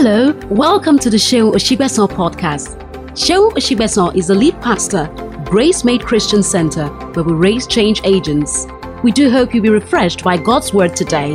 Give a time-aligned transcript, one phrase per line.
[0.00, 2.78] Hello, welcome to the Seun Osigbesan podcast.
[3.18, 5.08] Seun Osigbesan is the lead pastor,
[5.50, 8.68] Gracemade Christian Center, where we raise change agents.
[9.02, 11.34] We do hope you'll be refreshed by God's word today.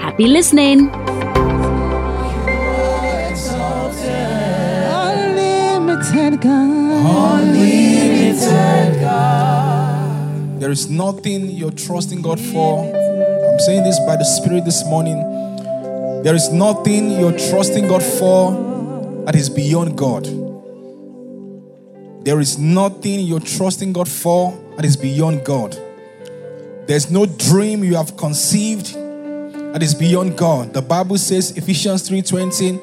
[0.00, 0.90] Happy listening.
[4.90, 7.44] Unlimited God.
[7.44, 10.60] Unlimited God.
[10.60, 12.82] There is nothing you're trusting God for.
[12.82, 15.22] I'm saying this by the Spirit this morning.
[16.22, 18.52] There is nothing you're trusting God for
[19.26, 20.24] that is beyond God.
[22.24, 25.76] There is nothing you're trusting God for that is beyond God.
[26.86, 30.72] There's no dream you have conceived that is beyond God.
[30.72, 32.78] The Bible says Ephesians 3:20,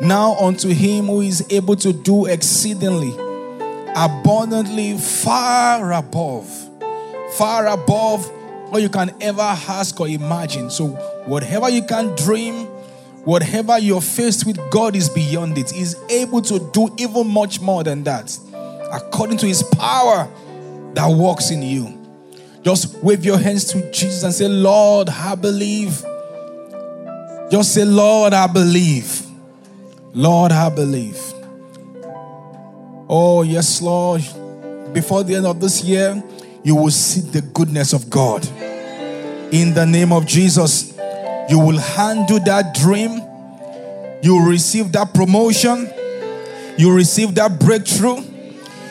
[0.00, 3.12] now unto him who is able to do exceedingly
[3.96, 6.66] abundantly far above
[7.36, 8.30] far above
[8.70, 10.70] what you can ever ask or imagine.
[10.70, 10.88] So
[11.26, 12.66] whatever you can dream,
[13.26, 15.70] whatever you're faced with, God is beyond it.
[15.70, 18.38] He's able to do even much more than that.
[18.92, 20.30] According to his power
[20.94, 21.92] that works in you.
[22.62, 26.02] Just wave your hands to Jesus and say, Lord, I believe.
[27.50, 29.22] Just say, Lord, I believe.
[30.14, 31.20] Lord, I believe.
[33.08, 34.22] Oh, yes, Lord.
[34.92, 36.22] Before the end of this year,
[36.64, 38.46] you will see the goodness of God.
[39.52, 40.95] In the name of Jesus,
[41.48, 43.22] you will handle that dream.
[44.22, 45.88] You will receive that promotion.
[46.76, 48.20] You will receive that breakthrough.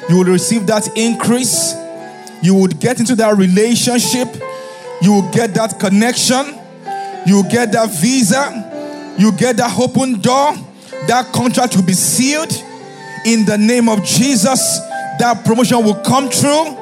[0.10, 1.74] You will receive that increase.
[2.42, 4.28] You would get into that relationship.
[5.02, 6.46] You will get that connection.
[7.26, 9.16] You will get that visa.
[9.18, 10.54] You get that open door.
[11.08, 12.54] That contract will be sealed
[13.26, 14.80] in the name of Jesus.
[15.20, 16.78] That promotion will come true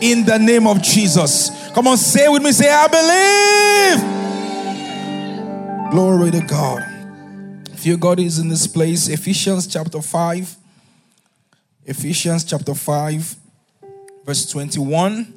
[0.00, 1.50] in the name of Jesus.
[1.74, 4.17] Come on, say with me, say, I believe.
[5.90, 6.84] Glory to God.
[7.76, 9.08] Fear God is in this place.
[9.08, 10.56] Ephesians chapter 5.
[11.88, 13.36] Ephesians chapter 5,
[14.26, 15.32] verse 21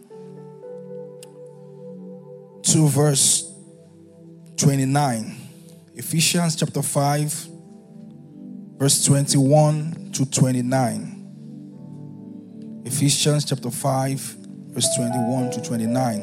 [2.63, 3.49] to verse
[4.57, 5.37] 29.
[5.95, 7.47] Ephesians chapter 5,
[8.77, 12.81] verse 21 to 29.
[12.83, 16.21] Ephesians chapter 5, verse 21 to 29.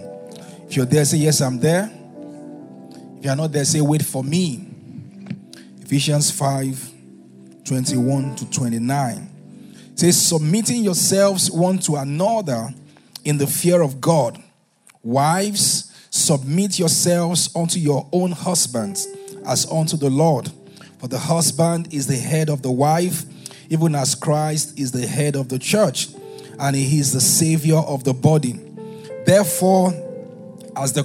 [0.68, 1.90] If you're there, say, Yes, I'm there.
[3.18, 4.66] If you're not there, say, Wait for me.
[5.82, 6.92] Ephesians 5,
[7.64, 9.30] 21 to 29.
[9.92, 12.72] It says, Submitting yourselves one to another
[13.24, 14.42] in the fear of God.
[15.02, 19.06] Wives, submit yourselves unto your own husbands
[19.46, 20.50] as unto the Lord.
[20.98, 23.24] For the husband is the head of the wife,
[23.68, 26.08] even as Christ is the head of the church
[26.58, 28.58] and he is the savior of the body.
[29.24, 29.92] Therefore,
[30.76, 31.04] as the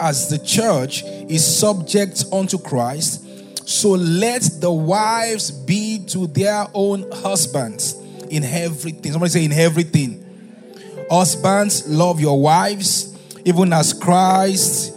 [0.00, 7.10] as the church is subject unto Christ, so let the wives be to their own
[7.10, 7.94] husbands
[8.30, 9.12] in everything.
[9.12, 10.20] Somebody say in everything.
[11.10, 14.94] Husbands, love your wives, even as Christ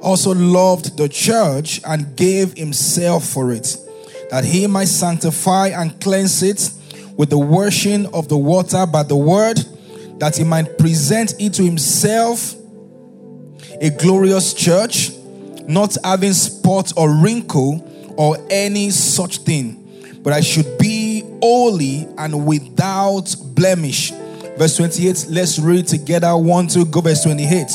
[0.00, 3.76] also loved the church and gave himself for it,
[4.30, 6.70] that he might sanctify and cleanse it
[7.16, 9.58] with the washing of the water by the word,
[10.18, 12.54] that he might present it to himself
[13.80, 15.10] a glorious church,
[15.68, 17.84] not having spot or wrinkle
[18.16, 24.12] or any such thing, but I should be holy and without blemish.
[24.56, 26.36] Verse 28, let's read together.
[26.36, 27.00] One, two, go.
[27.00, 27.68] Verse 28.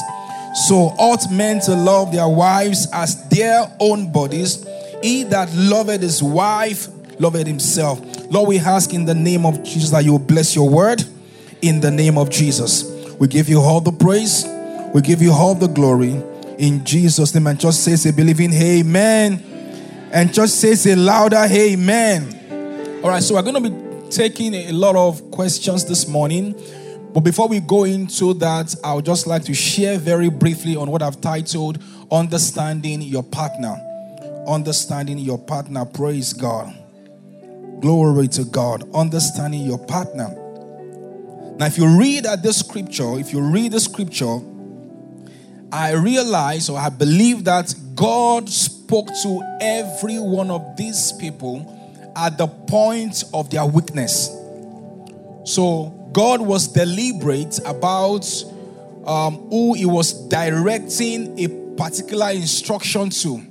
[0.65, 4.65] So ought men to love their wives as their own bodies.
[5.01, 6.87] He that loveth his wife
[7.19, 8.01] loveth himself.
[8.31, 11.03] Lord, we ask in the name of Jesus that you will bless your word
[11.61, 12.83] in the name of Jesus.
[13.19, 14.45] We give you all the praise,
[14.93, 16.21] we give you all the glory
[16.61, 17.47] in Jesus' name.
[17.47, 19.43] And just say, say, believing, amen.
[20.13, 23.01] And just say, say louder, amen.
[23.03, 26.53] All right, so we're going to be taking a lot of questions this morning.
[27.13, 30.91] But before we go into that, I would just like to share very briefly on
[30.91, 33.75] what I've titled Understanding Your Partner.
[34.47, 35.83] Understanding Your Partner.
[35.85, 36.77] Praise God.
[37.79, 38.87] Glory to God.
[38.93, 40.29] Understanding your partner.
[41.57, 44.39] Now, if you read at this scripture, if you read the scripture,
[45.71, 51.77] I realize or I believe that God spoke to every one of these people
[52.15, 54.29] at the point of their weakness.
[55.45, 58.27] So, God was deliberate about
[59.05, 61.47] um, who He was directing a
[61.77, 63.41] particular instruction to.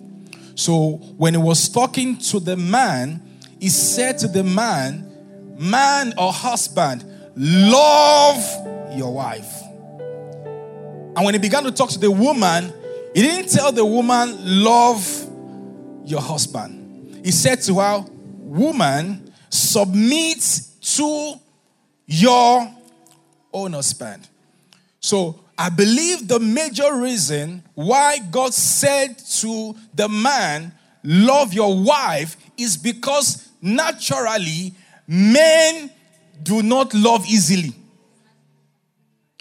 [0.55, 3.23] So, when He was talking to the man,
[3.59, 5.07] He said to the man,
[5.59, 7.05] Man or husband,
[7.37, 9.60] love your wife.
[11.17, 12.73] And when He began to talk to the woman,
[13.15, 15.27] He didn't tell the woman, Love
[16.05, 17.21] your husband.
[17.25, 18.05] He said to her,
[18.51, 21.35] woman, submit to
[22.07, 22.75] your
[23.53, 24.29] own husband.
[25.01, 30.73] So I believe the major reason why God said to the man,
[31.03, 34.75] Love your wife, is because naturally
[35.07, 35.91] men
[36.43, 37.75] do not love easily.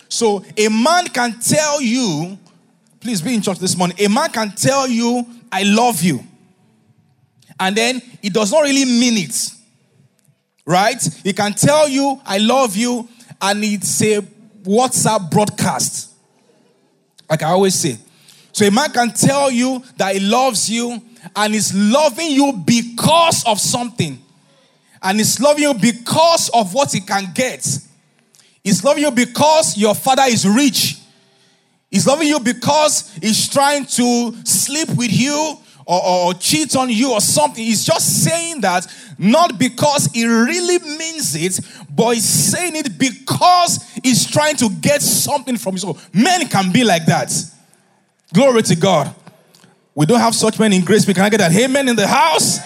[0.09, 2.37] So a man can tell you,
[2.99, 6.23] please be in church this morning, a man can tell you, I love you.
[7.59, 9.51] And then he does not really mean it.
[10.65, 11.01] Right?
[11.23, 13.07] He can tell you, I love you,
[13.41, 14.21] and it's a
[14.63, 16.11] WhatsApp broadcast.
[17.29, 17.97] Like I always say.
[18.51, 21.01] So a man can tell you that he loves you
[21.35, 24.19] and is loving you because of something.
[25.01, 27.65] And is loving you because of what he can get.
[28.63, 30.97] He's loving you because your father is rich.
[31.89, 37.13] He's loving you because he's trying to sleep with you or, or, cheat on you
[37.13, 37.63] or something.
[37.63, 38.85] He's just saying that
[39.17, 41.59] not because he really means it,
[41.89, 45.79] but he's saying it because he's trying to get something from you.
[45.79, 47.33] So men can be like that.
[48.31, 49.15] Glory to God.
[49.95, 51.07] We don't have such men in grace.
[51.07, 52.59] We can I get that amen in the house?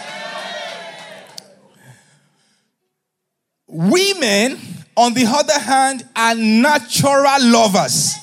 [3.66, 4.60] Women,
[4.96, 8.16] on the other hand, are natural lovers.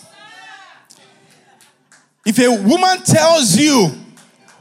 [2.25, 3.91] If a woman tells you,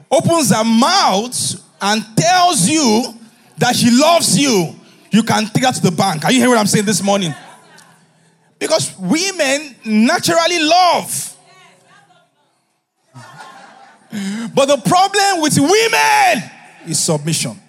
[0.09, 3.13] opens her mouth and tells you
[3.57, 4.75] that she loves you,
[5.11, 6.25] you can take her to the bank.
[6.25, 7.33] Are you hearing what I'm saying this morning?
[8.57, 11.37] Because women naturally love.
[14.53, 16.49] But the problem with women
[16.87, 17.59] is submission.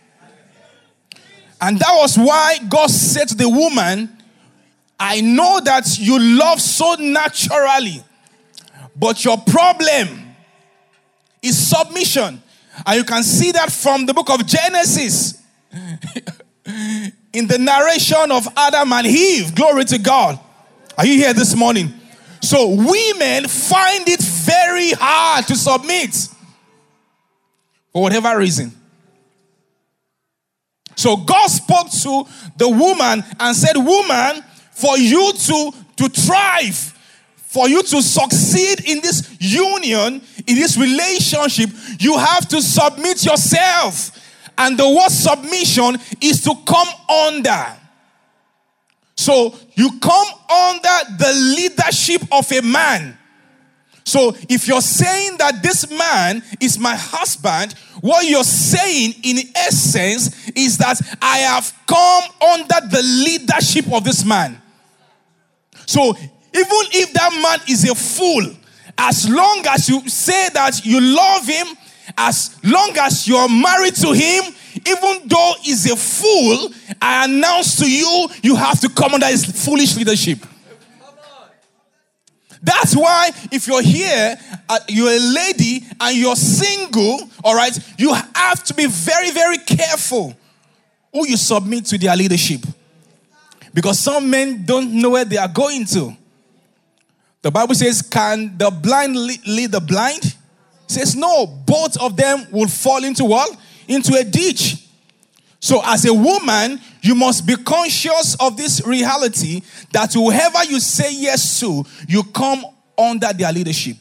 [1.60, 4.16] And that was why God said to the woman,
[5.00, 8.04] I know that you love so naturally,
[8.94, 10.34] but your problem
[11.40, 12.42] is submission.
[12.84, 15.42] And you can see that from the book of Genesis
[17.32, 19.54] in the narration of Adam and Eve.
[19.54, 20.38] Glory to God.
[20.98, 21.94] Are you here this morning?
[22.42, 26.14] So, women find it very hard to submit
[27.92, 28.72] for whatever reason.
[30.96, 32.24] So, God spoke to
[32.56, 34.44] the woman and said, Woman,
[34.80, 36.76] for you to, to thrive,
[37.36, 44.16] for you to succeed in this union, in this relationship, you have to submit yourself.
[44.56, 47.76] And the word submission is to come under.
[49.16, 53.18] So you come under the leadership of a man.
[54.04, 60.48] So if you're saying that this man is my husband, what you're saying in essence
[60.50, 64.60] is that I have come under the leadership of this man.
[65.90, 68.54] So even if that man is a fool,
[68.96, 71.66] as long as you say that you love him,
[72.16, 74.54] as long as you're married to him,
[74.86, 76.72] even though he's a fool,
[77.02, 80.38] I announce to you, you have to come under his foolish leadership.
[82.62, 84.38] That's why if you're here,
[84.68, 89.58] uh, you're a lady and you're single, all right, you have to be very, very
[89.58, 90.36] careful
[91.12, 92.60] who you submit to their leadership.
[93.72, 96.16] Because some men don't know where they are going to.
[97.42, 100.24] The Bible says, Can the blind lead the blind?
[100.24, 100.34] It
[100.86, 103.56] says, No, both of them will fall into what?
[103.88, 104.88] Into a ditch.
[105.60, 109.62] So, as a woman, you must be conscious of this reality
[109.92, 112.64] that whoever you say yes to, you come
[112.98, 113.96] under their leadership.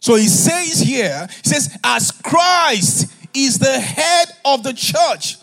[0.00, 5.37] So he says here, he says, as Christ is the head of the church,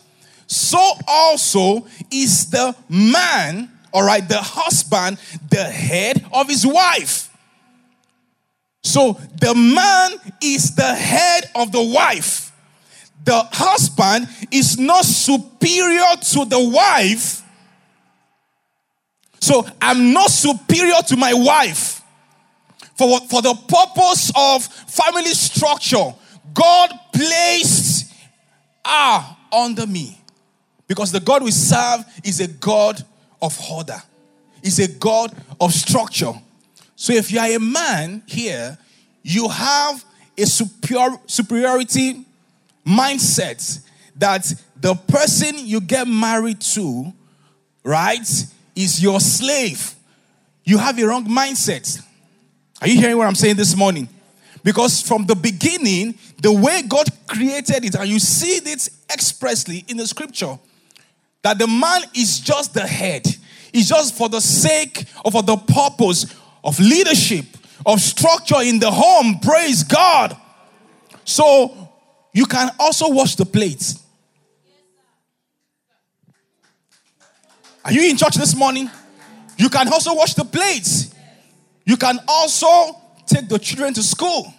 [0.47, 5.17] so also is the man all right, the husband,
[5.49, 7.29] the head of his wife.
[8.83, 12.51] So the man is the head of the wife.
[13.23, 17.41] The husband is not superior to the wife.
[19.39, 22.01] So I'm not superior to my wife.
[22.97, 26.13] For, for the purpose of family structure,
[26.53, 28.13] God placed
[28.85, 30.19] her under me.
[30.88, 33.04] Because the God we serve is a God
[33.42, 34.01] of order,
[34.62, 36.34] is a God of structure.
[36.96, 38.77] So if you are a man here,
[39.24, 40.04] you have
[40.38, 42.25] a superior, superiority
[42.86, 43.82] mindset
[44.18, 47.12] that the person you get married to,
[47.84, 49.96] right, is your slave.
[50.63, 52.01] You have a wrong mindset.
[52.82, 54.08] Are you hearing what I'm saying this morning?
[54.63, 59.98] Because from the beginning, the way God created it, and you see this expressly in
[59.98, 60.58] the scripture,
[61.45, 63.23] that the man is just the head.
[63.71, 67.45] It's just for the sake or for the purpose of leadership,
[67.85, 69.37] of structure in the home.
[69.43, 70.35] Praise God.
[71.23, 71.91] So
[72.33, 74.03] you can also wash the plates.
[77.83, 78.89] Are you in church this morning?
[79.55, 81.13] You can also wash the plates.
[81.85, 84.51] You can also take the children to school.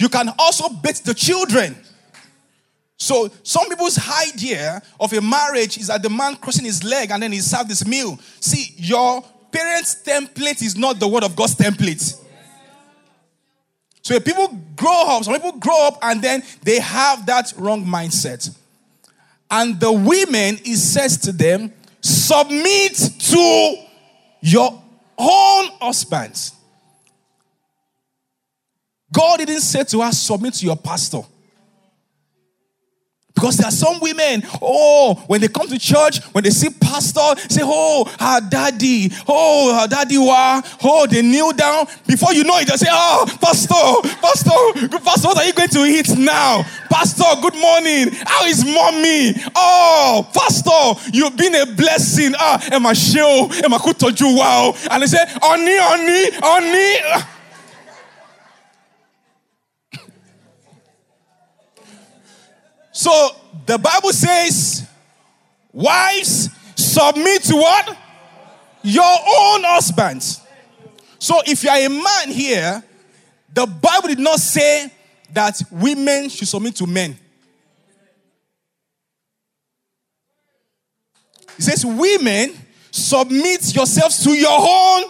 [0.00, 1.76] You can also beat the children.
[2.98, 7.22] So some people's idea of a marriage is that the man crossing his leg and
[7.22, 8.18] then he served this meal.
[8.40, 9.22] See, your
[9.52, 12.22] parents' template is not the word of God's template.
[14.02, 17.84] So if people grow up, some people grow up and then they have that wrong
[17.84, 18.56] mindset.
[19.50, 23.76] And the women, he says to them, submit to
[24.40, 24.82] your
[25.18, 26.52] own husbands.
[29.12, 31.22] God didn't say to us, submit to your pastor.
[33.36, 37.36] Because there are some women, oh, when they come to church, when they see pastor,
[37.50, 41.84] say, oh, her daddy, oh, her daddy, wa, oh, they kneel down.
[42.06, 45.68] Before you know it, they say, oh, pastor, pastor, good pastor, what are you going
[45.68, 46.64] to eat now?
[46.88, 48.08] Pastor, good morning.
[48.24, 49.34] How is mommy?
[49.54, 52.32] Oh, pastor, you've been a blessing.
[52.38, 54.74] Ah, Emma show, Emma kutoju wow.
[54.90, 57.35] And they say, oni, oni, oni.
[63.06, 63.30] So
[63.66, 64.84] the Bible says,
[65.72, 67.96] wives, submit to what?
[68.82, 70.40] Your own husbands.
[71.20, 72.82] So if you are a man here,
[73.54, 74.92] the Bible did not say
[75.32, 77.16] that women should submit to men.
[81.58, 82.56] It says, women,
[82.90, 85.04] submit yourselves to your own.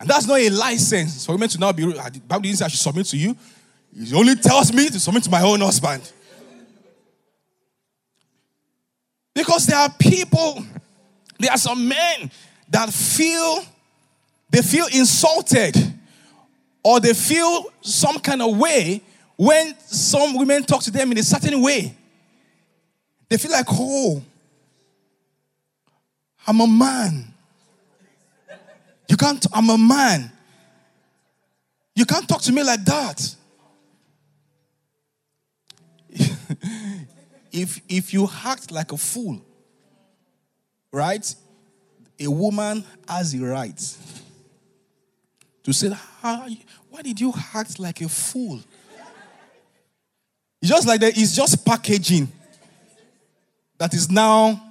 [0.00, 1.84] And that's not a license for women to now be.
[1.84, 3.36] The Bible didn't say I should submit to you.
[3.98, 6.12] He only tells me to submit to my own husband.
[9.34, 10.64] Because there are people,
[11.38, 12.30] there are some men
[12.68, 13.64] that feel
[14.50, 15.76] they feel insulted
[16.82, 19.02] or they feel some kind of way
[19.36, 21.94] when some women talk to them in a certain way.
[23.28, 24.22] They feel like, oh,
[26.46, 27.34] I'm a man.
[29.08, 30.30] You can't, I'm a man.
[31.94, 33.36] You can't talk to me like that.
[37.56, 39.40] If if you act like a fool,
[40.92, 41.34] right?
[42.20, 43.96] A woman has the right
[45.62, 45.90] to say,
[46.22, 46.48] ah,
[46.90, 48.60] why did you act like a fool?
[50.62, 52.28] It's just like that, it's just packaging
[53.78, 54.62] that is now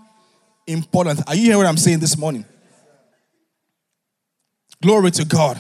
[0.66, 1.22] important.
[1.28, 2.46] Are you hearing what I'm saying this morning?
[4.82, 5.60] Glory to God.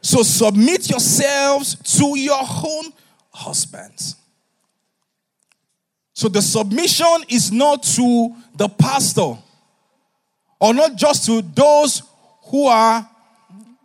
[0.00, 2.92] So submit yourselves to your own
[3.32, 4.16] husbands.
[6.22, 9.36] So the submission is not to the pastor
[10.60, 12.00] or not just to those
[12.44, 13.10] who are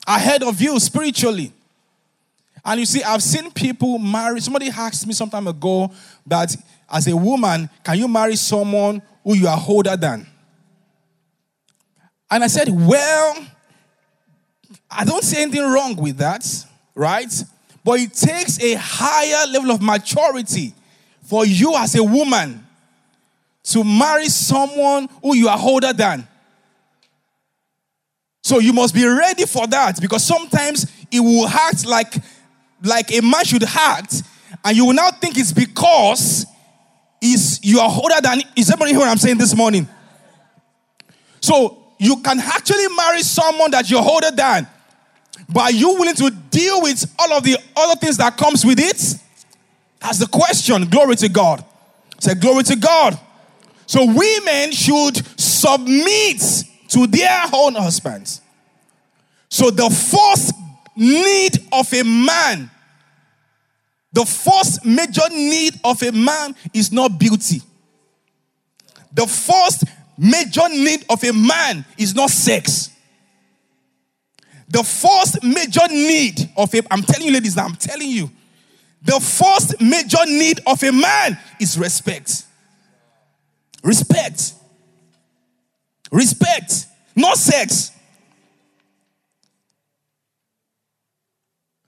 [0.06, 1.52] ahead of you spiritually.
[2.64, 4.40] And you see, I've seen people marry.
[4.40, 5.92] Somebody asked me some time ago
[6.28, 6.56] that
[6.88, 10.28] as a woman, can you marry someone who you are older than?
[12.30, 13.48] And I said, well,
[14.92, 16.46] I don't see anything wrong with that,
[16.94, 17.34] right?
[17.84, 20.76] But it takes a higher level of maturity
[21.28, 22.66] for you as a woman
[23.64, 26.26] to marry someone who you are older than.
[28.42, 32.16] So you must be ready for that because sometimes it will act like
[32.82, 34.24] like a man should act,
[34.64, 36.46] and you will now think it's because
[37.22, 38.40] is you are older than.
[38.56, 39.86] Is everybody hear what I'm saying this morning?
[41.42, 44.66] So you can actually marry someone that you're older than,
[45.50, 48.80] but are you willing to deal with all of the other things that comes with
[48.80, 49.20] it?
[50.00, 50.86] That's the question.
[50.86, 51.64] Glory to God.
[52.20, 53.20] Say, glory to God.
[53.86, 56.42] So women should submit
[56.90, 58.42] to their own husbands.
[59.50, 60.54] So the first
[60.96, 62.70] need of a man,
[64.12, 67.62] the first major need of a man is not beauty.
[69.14, 69.86] The first
[70.18, 72.92] major need of a man is not sex.
[74.70, 78.30] The first major need of a, I'm telling you, ladies, I'm telling you,
[79.02, 82.44] the first major need of a man is respect.
[83.84, 84.54] Respect.
[86.12, 86.86] Respect,
[87.16, 87.92] not sex.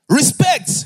[0.09, 0.85] Respect.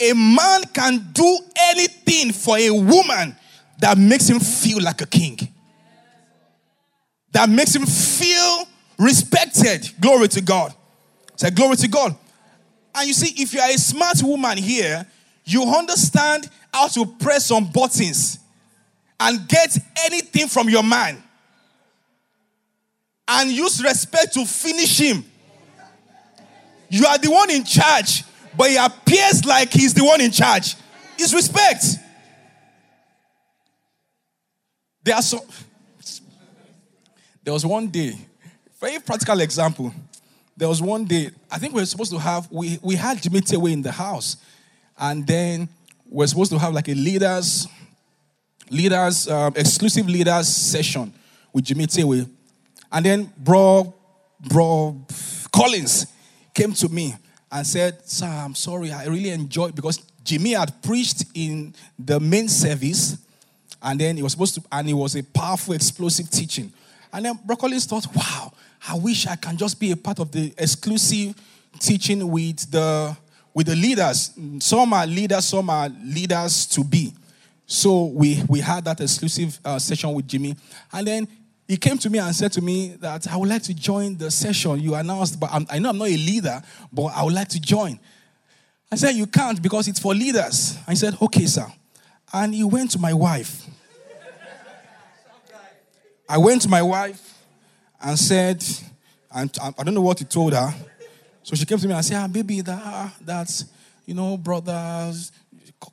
[0.00, 1.38] A man can do
[1.70, 3.36] anything for a woman
[3.78, 5.38] that makes him feel like a king,
[7.32, 8.66] that makes him feel
[8.98, 9.90] respected.
[10.00, 10.74] Glory to God.
[11.36, 12.16] Say, glory to God.
[12.94, 15.06] And you see, if you are a smart woman here,
[15.44, 18.38] you understand how to press some buttons
[19.18, 21.22] and get anything from your man
[23.28, 25.24] and use respect to finish him.
[26.88, 28.24] You are the one in charge,
[28.56, 30.76] but he appears like he's the one in charge.
[31.18, 31.84] It's respect.
[35.04, 35.40] There are some
[37.42, 38.16] There was one day,
[38.80, 39.92] very practical example.
[40.56, 43.40] There was one day, I think we were supposed to have, we, we had Jimmy
[43.40, 44.36] Tewe in the house.
[44.98, 45.68] And then
[46.08, 47.66] we're supposed to have like a leaders,
[48.70, 51.12] leaders, um, exclusive leaders session
[51.52, 52.28] with Jimmy Tewe.
[52.90, 53.94] And then bro,
[54.40, 55.04] bro
[55.52, 56.06] Collins
[56.54, 57.14] came to me
[57.50, 62.48] and said, Sir, I'm sorry, I really enjoyed because Jimmy had preached in the main
[62.48, 63.18] service,
[63.82, 66.72] and then he was supposed to, and it was a powerful, explosive teaching.
[67.12, 68.52] And then Bro Collins thought, wow,
[68.88, 71.34] I wish I can just be a part of the exclusive
[71.78, 73.16] teaching with the
[73.54, 74.32] with the leaders.
[74.60, 77.12] Some are leaders, some are leaders to be.
[77.66, 80.56] So we we had that exclusive uh, session with Jimmy,
[80.92, 81.28] and then
[81.68, 84.30] he came to me and said to me that I would like to join the
[84.30, 86.60] session you announced, but I'm, i know I'm not a leader,
[86.92, 87.98] but I would like to join.
[88.90, 90.76] I said, You can't because it's for leaders.
[90.86, 91.66] I said, Okay, sir.
[92.32, 93.66] And he went to my wife.
[96.28, 97.38] I went to my wife
[98.02, 98.64] and said,
[99.34, 100.74] and I don't know what he told her.
[101.42, 103.64] So she came to me and said, ah, baby, that, that's,
[104.06, 105.32] you know, brothers,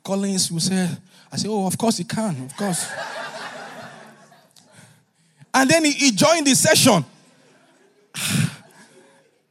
[0.04, 0.88] Collins will say,
[1.32, 2.90] I said, oh, of course he can, of course.
[5.54, 7.04] and then he, he joined the session.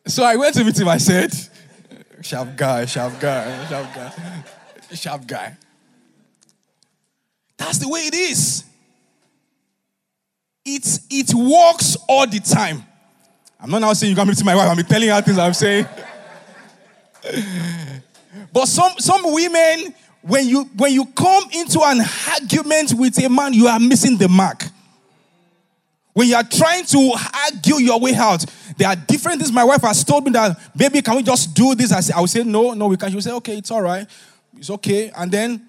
[0.08, 1.34] so I went to meet him, I said,
[2.22, 4.44] sharp guy, sharp guy, sharp guy,
[4.94, 5.58] sharp guy.
[7.58, 8.63] That's the way it is.
[10.65, 12.84] It's, it works all the time.
[13.60, 15.86] I'm not now saying you can meet my wife, I'm telling her things I'm saying.
[18.54, 22.01] but some, some women, when you, when you come into an
[22.32, 24.63] argument with a man, you are missing the mark.
[26.13, 28.46] When you are trying to argue your way out,
[28.78, 29.51] there are different things.
[29.51, 31.92] My wife has told me that, baby, can we just do this?
[31.92, 33.10] I, say, I will say, no, no, we can.
[33.10, 34.08] She will say, okay, it's all right.
[34.58, 35.12] It's okay.
[35.16, 35.66] And then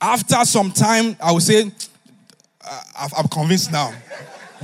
[0.00, 1.70] after some time, I will say,
[3.16, 3.92] I'm convinced now.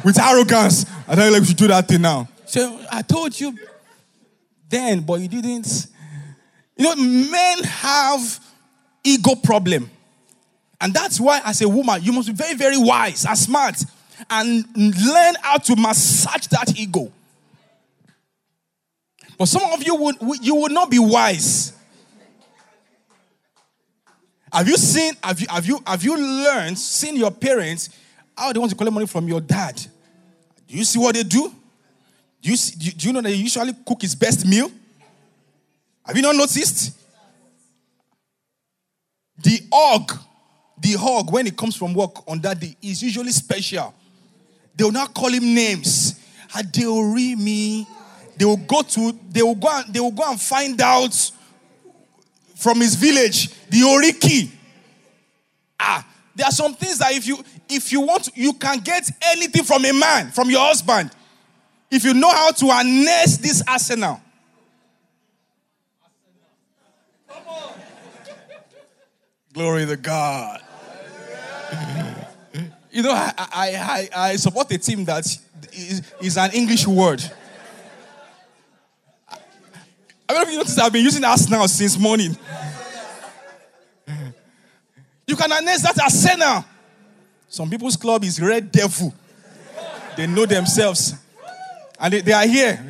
[0.02, 2.28] With arrogance, I you, like, we should do that thing now.
[2.46, 3.56] So I told you
[4.68, 5.86] then, but you didn't.
[6.76, 8.40] You know, men have
[9.04, 9.90] ego problem.
[10.80, 13.82] And that's why, as a woman, you must be very, very wise and smart
[14.28, 17.12] and learn how to massage that ego.
[19.38, 21.72] But some of you would you would not be wise.
[24.52, 27.88] Have you seen, have you, have you, have you learned, seen your parents,
[28.36, 29.80] how they want to collect money from your dad?
[30.66, 31.52] Do you see what they do?
[32.42, 34.70] Do you, see, do you know that they usually cook his best meal?
[36.04, 36.98] Have you not noticed?
[39.42, 40.12] The hog,
[40.78, 43.94] the hog, when it comes from work on that day, is usually special.
[44.76, 46.20] They will not call him names.
[47.38, 47.86] me.
[48.36, 51.30] They will go to, they will go and they will go and find out
[52.56, 54.50] from his village, the Oriki.
[55.78, 57.38] Ah, there are some things that if you
[57.68, 61.10] if you want, you can get anything from a man, from your husband,
[61.90, 64.20] if you know how to harness this arsenal.
[69.52, 70.60] Glory to God.
[72.90, 73.48] you know, I, I,
[74.14, 75.24] I, I support a team that
[75.72, 77.22] is, is an English word.
[79.30, 79.36] I
[80.28, 82.36] don't know if you noticed I've been using Arsenal since morning.
[85.26, 86.64] You can harness that arsenal.
[87.54, 89.14] Some people's club is Red Devil.
[90.16, 91.14] They know themselves.
[92.00, 92.84] And they, they are here.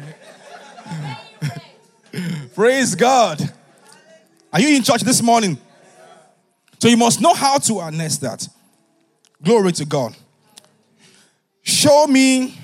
[2.54, 3.42] Praise God.
[4.50, 5.58] Are you in church this morning?
[6.78, 8.48] So you must know how to harness that.
[9.42, 10.16] Glory to God.
[11.62, 12.58] Show me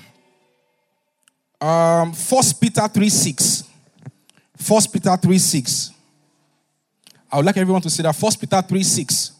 [1.61, 3.63] um, 1 Peter 3 6.
[4.67, 5.91] 1 Peter 3 6.
[7.31, 8.15] I would like everyone to see that.
[8.15, 9.31] 1 Peter 3 6.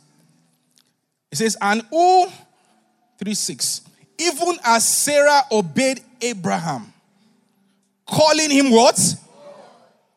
[1.32, 2.28] It says, And who,
[3.24, 3.82] 3 6,
[4.18, 6.92] even as Sarah obeyed Abraham,
[8.06, 9.00] calling him what?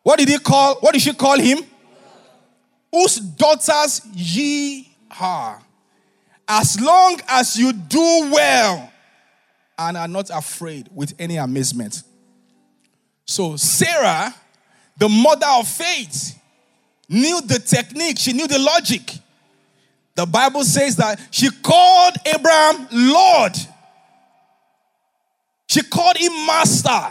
[0.03, 0.77] What did he call?
[0.77, 1.59] What did she call him?
[2.93, 4.89] Whose daughters ye
[5.21, 5.61] are.
[6.47, 8.93] As long as you do well
[9.79, 12.03] and are not afraid with any amazement.
[13.25, 14.35] So, Sarah
[14.97, 16.39] the mother of faith,
[17.09, 19.19] knew the technique, she knew the logic.
[20.17, 23.53] The Bible says that she called Abraham Lord.
[25.69, 27.11] She called him Master.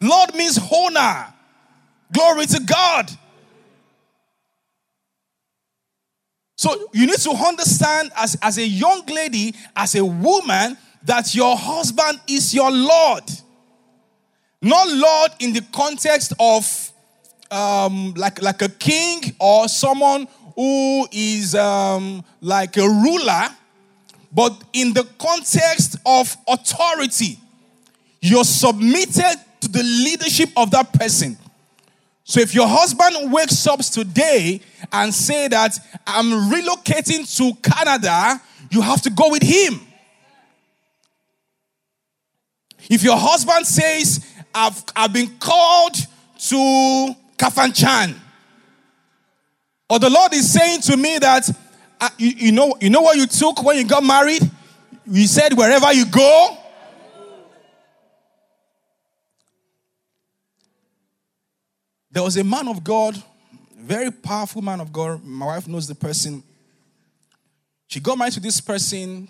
[0.00, 1.34] Lord means honor.
[2.12, 3.10] Glory to God.
[6.56, 11.56] So you need to understand as, as a young lady, as a woman, that your
[11.56, 13.24] husband is your Lord.
[14.60, 16.92] Not Lord in the context of
[17.50, 20.26] um, like, like a king or someone
[20.58, 23.48] who is um, like a ruler,
[24.32, 27.38] but in the context of authority.
[28.20, 31.38] You're submitted to the leadership of that person.
[32.24, 34.60] So if your husband wakes up today
[34.92, 38.42] and say that I'm relocating to Canada,
[38.72, 39.80] you have to go with him.
[42.90, 48.16] If your husband says, I've, I've been called to Kafanchan,
[49.90, 51.48] or the Lord is saying to me that,
[52.00, 54.48] uh, you, you, know, you know what you took when you got married?
[55.06, 56.56] You said, wherever you go,
[62.10, 63.20] there was a man of God,
[63.78, 65.24] very powerful man of God.
[65.24, 66.42] My wife knows the person.
[67.86, 69.28] She got married to this person,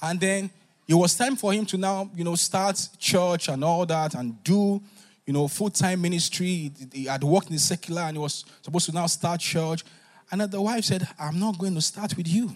[0.00, 0.50] and then
[0.86, 4.42] it was time for him to now, you know, start church and all that and
[4.44, 4.80] do,
[5.26, 6.70] you know, full time ministry.
[6.92, 9.84] He had worked in the secular and he was supposed to now start church.
[10.30, 12.54] And the wife said, I'm not going to start with you.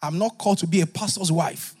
[0.00, 1.74] I'm not called to be a pastor's wife.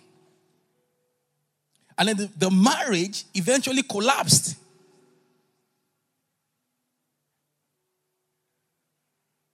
[1.96, 4.56] And then the, the marriage eventually collapsed.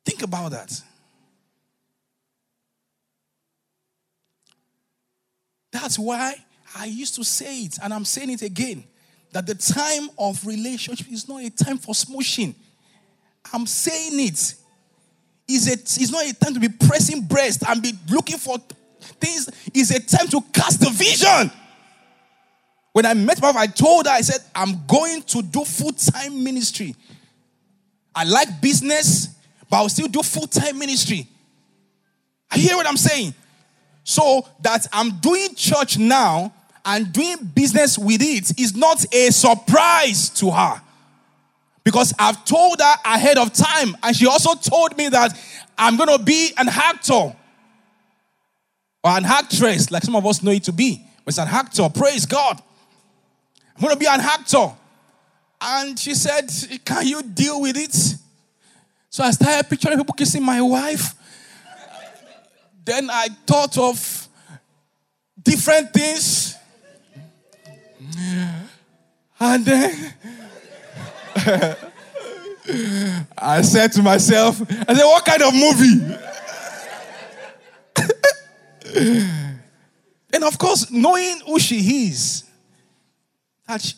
[0.04, 0.82] Think about that.
[5.72, 6.36] That's why
[6.76, 8.84] I used to say it, and I'm saying it again
[9.34, 12.54] that the time of relationship is not a time for smooshing.
[13.52, 14.54] I'm saying it.
[15.46, 18.58] It's, a, it's not a time to be pressing breast and be looking for
[19.20, 19.50] things.
[19.74, 21.50] It's a time to cast the vision.
[22.92, 25.92] When I met my wife, I told her, I said, I'm going to do full
[25.92, 26.94] time ministry.
[28.14, 29.30] I like business,
[29.68, 31.26] but I'll still do full time ministry.
[32.52, 33.34] I hear what I'm saying.
[34.04, 36.52] So that I'm doing church now
[36.84, 40.80] and doing business with it is not a surprise to her.
[41.82, 45.38] Because I've told her ahead of time, and she also told me that
[45.76, 50.64] I'm going to be an actor or an actress, like some of us know it
[50.64, 51.04] to be.
[51.24, 52.60] But It's an actor, praise God.
[53.76, 54.72] I'm going to be an actor.
[55.60, 56.50] And she said,
[56.84, 57.94] Can you deal with it?
[59.10, 61.14] So I started picturing people kissing my wife
[62.84, 64.28] then I thought of
[65.42, 66.56] different things.
[69.46, 70.14] And then
[73.36, 76.16] I said to myself, I said, what kind of movie?
[80.32, 82.44] and of course, knowing who she is,
[83.68, 83.92] that she,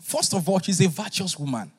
[0.00, 1.72] first of all, she's a virtuous woman.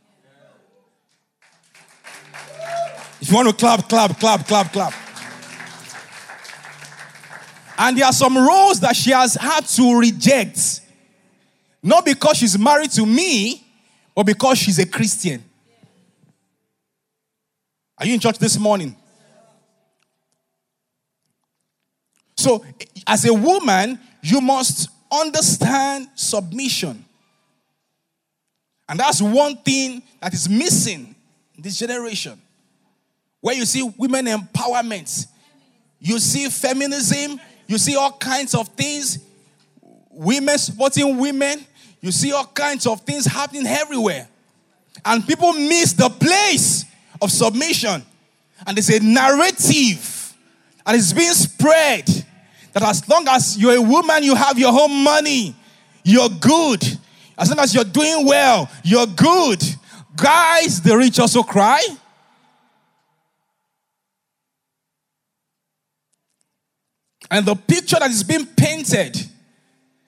[3.22, 4.94] If you want to clap, clap, clap, clap, clap.
[7.78, 10.82] And there are some roles that she has had to reject.
[11.84, 13.62] Not because she's married to me,
[14.16, 15.44] but because she's a Christian.
[17.98, 18.96] Are you in church this morning?
[22.38, 22.66] So,
[23.06, 27.06] as a woman, you must understand submission.
[28.90, 31.16] And that's one thing that is missing
[31.56, 32.42] in this generation.
[33.42, 35.28] Where you see women empowerment,
[36.00, 39.20] you see feminism, you see all kinds of things,
[40.10, 41.66] women supporting women.
[42.04, 44.28] You see all kinds of things happening everywhere.
[45.06, 46.84] And people miss the place
[47.22, 48.04] of submission.
[48.68, 50.14] And there's a narrative
[50.86, 52.08] and it's being spread
[52.74, 55.56] that as long as you're a woman, you have your own money,
[56.04, 56.84] you're good.
[57.38, 59.64] As long as you're doing well, you're good.
[60.16, 61.82] Guys, the rich also cry.
[67.32, 69.18] And the picture that is being painted,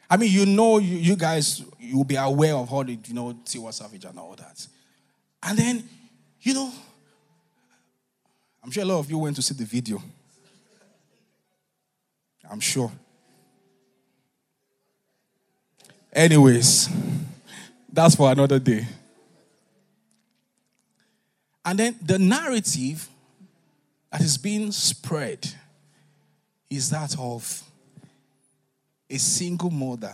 [0.09, 3.33] I mean, you know, you, you guys, you'll be aware of all the, you know,
[3.45, 4.67] Tiwa Savage and all that.
[5.43, 5.83] And then,
[6.41, 6.71] you know,
[8.63, 10.01] I'm sure a lot of you went to see the video.
[12.49, 12.91] I'm sure.
[16.11, 16.89] Anyways,
[17.91, 18.87] that's for another day.
[21.63, 23.07] And then the narrative
[24.11, 25.45] that is being spread
[26.69, 27.63] is that of
[29.09, 30.13] a single mother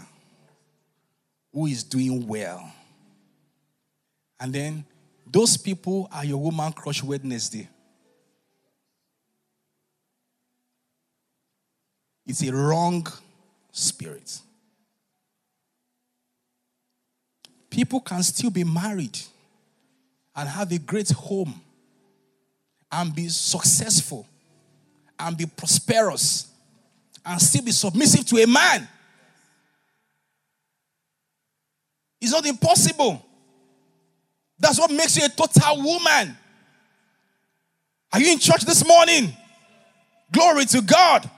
[1.54, 2.72] who is doing well.
[4.40, 4.86] And then
[5.32, 7.68] those people are your woman crush Wednesday.
[12.26, 13.08] It's a wrong
[13.72, 14.40] spirit.
[17.70, 19.18] People can still be married
[20.36, 21.62] and have a great home
[22.92, 24.28] and be successful
[25.20, 26.48] and be prosperous
[27.26, 28.88] and still be submissive to a man.
[32.22, 33.26] It's not impossible.
[34.60, 36.38] That's what makes you a total woman.
[38.14, 39.36] Are you in church this morning?
[40.32, 41.30] Glory to God.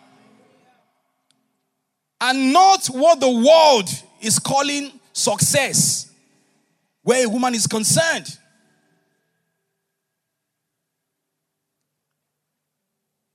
[2.23, 3.89] and not what the world
[4.21, 6.09] is calling success,
[7.01, 8.37] where a woman is concerned.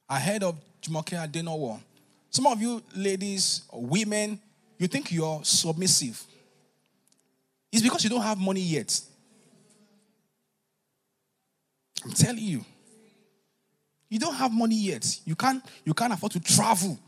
[0.08, 1.78] Ahead of Jumoke Adenowo,
[2.30, 4.40] some of you ladies or women,
[4.78, 6.22] you think you're submissive.
[7.72, 9.00] It's because you don't have money yet.
[12.04, 12.64] I'm telling you.
[14.08, 15.20] You don't have money yet.
[15.24, 16.98] You can't, you can't afford to travel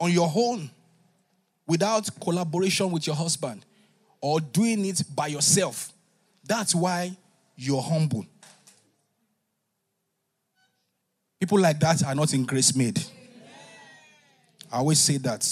[0.00, 0.70] on your own
[1.66, 3.64] without collaboration with your husband
[4.20, 5.92] or doing it by yourself.
[6.44, 7.16] That's why
[7.56, 8.24] you're humble.
[11.38, 13.10] People like that are not in Gracemade.
[14.72, 15.46] I always say that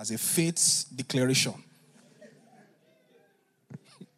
[0.00, 1.52] as a faith declaration.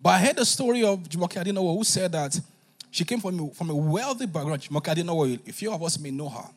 [0.00, 2.38] but I heard the story of Jumoke Adenowo who said that
[2.90, 4.62] she came from a, from a wealthy background.
[4.62, 6.48] Jumoke Adenowo, a few of us may know her.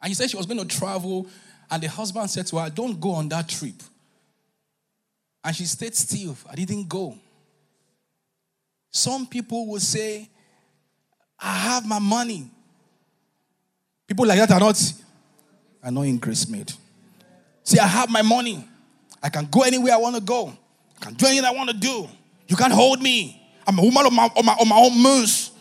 [0.00, 1.26] And she said she was going to travel,
[1.70, 3.74] and the husband said to her, Don't go on that trip.
[5.44, 6.34] And she stayed still.
[6.50, 7.18] I didn't go.
[8.90, 10.30] Some people will say,
[11.38, 12.50] I have my money.
[14.06, 14.92] People like that are not,
[15.82, 16.76] are not in Gracemade.
[17.64, 18.66] See, I have my money.
[19.22, 20.52] I can go anywhere I want to go.
[21.00, 22.08] I can do anything I want to do.
[22.48, 23.36] You can't hold me.
[23.66, 25.52] I'm a woman on my, on my, on my own moves.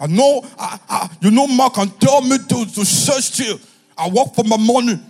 [0.00, 3.58] I know, I, I, you know, Mark can tell me to, to search you.
[3.96, 5.00] I work for my money.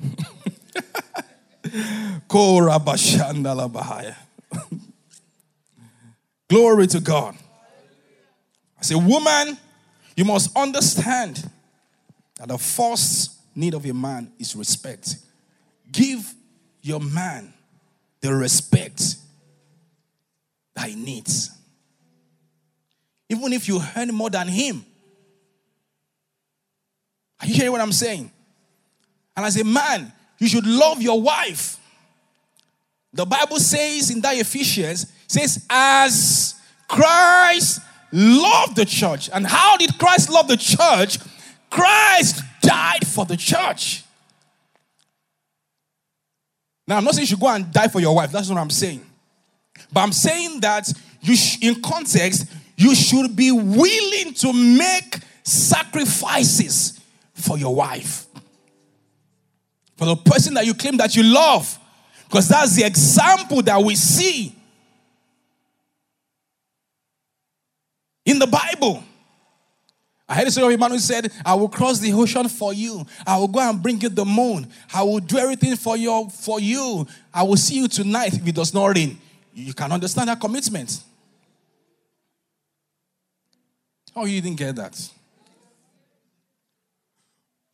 [6.48, 7.36] Glory to God.
[8.78, 9.58] I say, woman,
[10.20, 11.48] you must understand
[12.36, 15.16] that the first need of a man is respect.
[15.90, 16.34] Give
[16.82, 17.54] your man
[18.20, 19.14] the respect
[20.74, 21.50] that he needs.
[23.30, 24.84] Even if you earn more than him.
[27.40, 28.30] Are you hearing what I'm saying?
[29.34, 31.78] And as a man, you should love your wife.
[33.14, 36.56] The Bible says in that Ephesians, says, as
[36.86, 37.80] Christ
[38.12, 39.30] loved the church.
[39.32, 41.18] And how did Christ love the church?
[41.70, 44.04] Christ died for the church.
[46.86, 48.32] Now, I'm not saying you should go and die for your wife.
[48.32, 49.06] That's not what I'm saying.
[49.92, 52.46] But I'm saying that you, sh- in context,
[52.76, 57.00] you should be willing to make sacrifices
[57.34, 58.26] for your wife,
[59.96, 61.78] for the person that you claim that you love,
[62.24, 64.54] because that's the example that we see
[68.30, 69.02] in the Bible.
[70.28, 72.72] I heard a story of a man who said, I will cross the ocean for
[72.72, 73.04] you.
[73.26, 74.68] I will go and bring you the moon.
[74.94, 76.28] I will do everything for you.
[76.30, 77.06] For you.
[77.34, 79.18] I will see you tonight if it does not rain.
[79.52, 81.02] You can understand that commitment.
[84.14, 85.10] Oh, you didn't get that.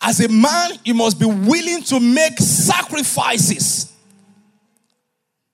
[0.00, 3.92] As a man, you must be willing to make sacrifices.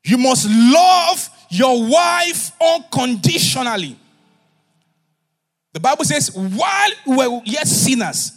[0.05, 3.97] You must love your wife unconditionally.
[5.72, 8.32] The Bible says, while we were yet sinners,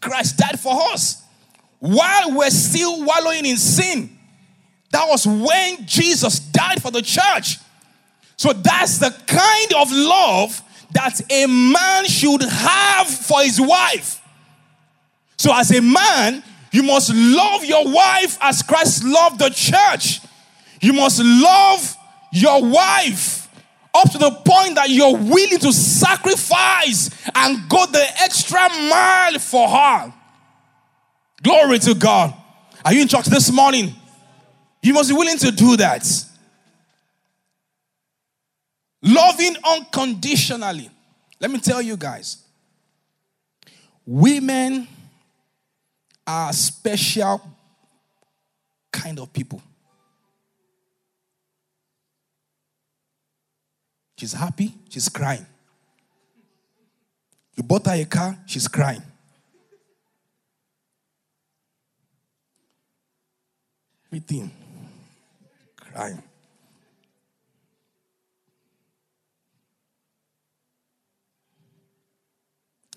[0.00, 1.22] Christ died for us.
[1.78, 4.18] While we're still wallowing in sin,
[4.90, 7.58] that was when Jesus died for the church.
[8.36, 14.20] So that's the kind of love that a man should have for his wife.
[15.36, 20.20] So, as a man, you must love your wife as Christ loved the church.
[20.80, 21.96] You must love
[22.32, 23.39] your wife
[23.94, 29.68] up to the point that you're willing to sacrifice and go the extra mile for
[29.68, 30.14] her.
[31.42, 32.34] Glory to God.
[32.84, 33.94] Are you in church this morning?
[34.82, 36.06] You must be willing to do that.
[39.02, 40.90] Loving unconditionally.
[41.40, 42.38] Let me tell you guys,
[44.06, 44.86] women
[46.26, 47.40] are special
[48.92, 49.62] kind of people.
[54.20, 55.46] She's happy, she's crying.
[57.56, 59.00] You bought her a car, she's crying.
[64.08, 64.50] Everything.
[65.74, 66.22] Crying.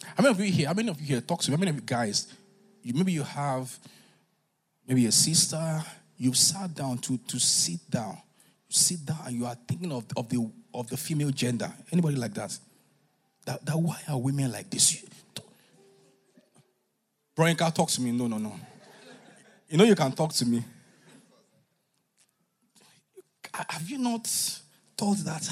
[0.03, 0.67] How many of you here?
[0.67, 1.55] How many of you here talk to me?
[1.55, 2.27] How many of you guys?
[2.81, 3.79] You, maybe you have
[4.85, 5.85] maybe a sister.
[6.17, 8.17] You've sat down to to sit down.
[8.75, 11.71] Sit down and you are thinking of, of the of the female gender.
[11.91, 12.57] Anybody like that?
[13.45, 15.05] That, that why are women like this?
[17.35, 18.11] Veronica, talk to me.
[18.11, 18.51] No, no, no.
[19.69, 20.63] You know you can talk to me.
[23.53, 24.25] Have you not
[24.97, 25.47] thought that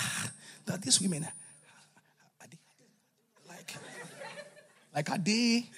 [0.66, 1.28] that these women
[3.48, 3.76] Like
[4.96, 5.70] like a day.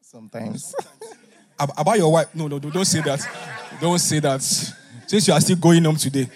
[0.00, 0.74] Sometimes.
[1.58, 2.34] Ab- About your wife.
[2.34, 3.20] No, no, don't say that.
[3.78, 4.40] Don't say that.
[5.10, 6.28] Since you are still going home today.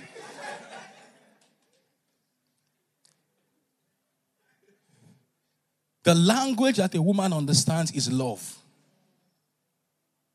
[6.03, 8.43] The language that a woman understands is love.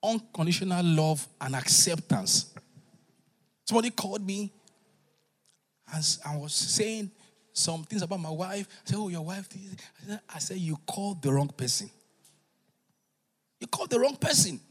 [0.02, 2.54] Unconditional love and acceptance.
[3.68, 4.54] Somebody called me
[5.94, 7.12] and I was saying
[7.52, 8.70] some things about my wife.
[8.70, 9.50] I said, Oh, your wife.
[9.52, 11.90] I said, I said, You called the wrong person.
[13.60, 14.62] You called the wrong person.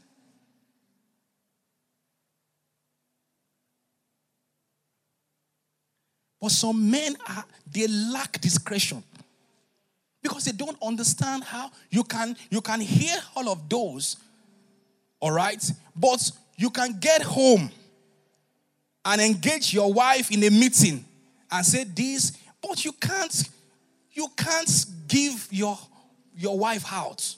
[6.39, 9.03] But some men are they lack discretion.
[10.21, 14.17] Because they don't understand how you can you can hear all of those
[15.19, 15.71] all right?
[15.95, 17.69] But you can get home
[19.05, 21.05] and engage your wife in a meeting
[21.51, 23.49] and say this but you can't
[24.11, 25.77] you can't give your
[26.35, 27.35] your wife out.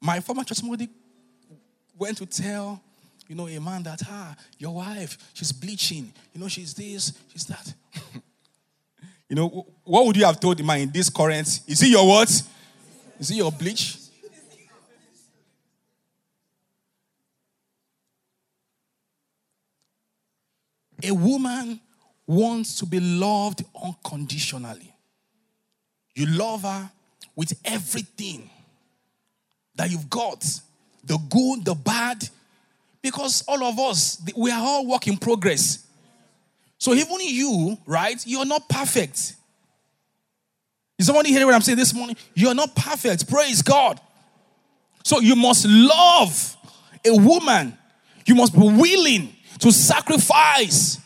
[0.00, 0.88] My former testimony
[1.98, 2.80] went to tell
[3.28, 6.12] you know a man that ah your wife she's bleaching.
[6.34, 7.74] You know she's this she's that.
[9.28, 11.60] You know what would you have told the man in this current?
[11.66, 12.30] Is it your what?
[13.20, 13.98] Is it your bleach?
[21.02, 21.78] A woman
[22.26, 24.94] wants to be loved unconditionally.
[26.14, 26.90] You love her
[27.36, 28.50] with everything
[29.76, 30.40] that you've got.
[31.04, 32.28] The good, the bad,
[33.02, 35.86] because all of us, we are all work in progress.
[36.78, 39.34] So even you, right, you're not perfect.
[40.98, 42.16] Is somebody hearing what I'm saying this morning?
[42.34, 43.28] You're not perfect.
[43.28, 44.00] Praise God.
[45.04, 46.56] So you must love
[47.04, 47.76] a woman.
[48.26, 50.98] You must be willing to sacrifice.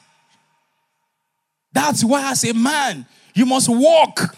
[1.72, 4.36] That's why, as a man, you must walk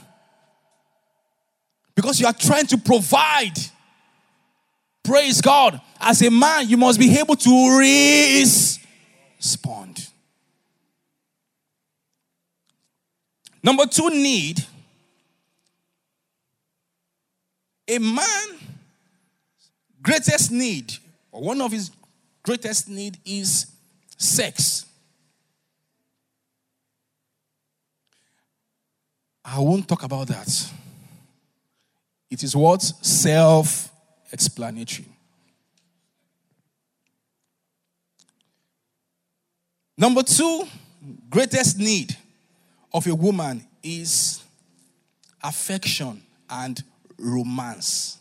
[1.95, 3.59] because you are trying to provide.
[5.05, 5.81] Praise God.
[6.01, 7.79] As a man, you must be able to
[9.39, 10.09] respond.
[13.63, 14.65] Number two need
[17.89, 18.59] a man
[20.03, 20.93] greatest need
[21.33, 21.91] or one of his
[22.43, 23.67] greatest need is
[24.17, 24.87] sex
[29.45, 30.73] i won't talk about that
[32.31, 33.91] it is what self
[34.35, 35.09] explanatory
[39.97, 40.65] number two
[41.31, 42.17] greatest need
[42.93, 44.43] of a woman is
[45.43, 46.83] affection and
[47.19, 48.19] romance.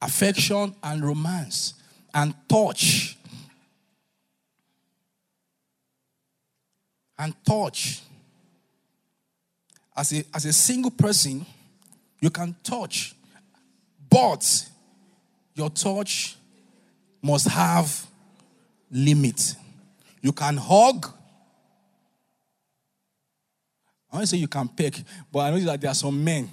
[0.00, 1.74] Affection and romance
[2.14, 3.16] and touch.
[7.18, 8.02] And touch.
[9.96, 11.46] As a, as a single person,
[12.20, 13.14] you can touch,
[14.10, 14.68] but
[15.54, 16.36] your touch
[17.22, 18.06] must have
[18.90, 19.54] limit.
[20.20, 21.06] You can hug.
[24.10, 24.94] I want to say you can peck,
[25.32, 26.50] but I know that there are some men.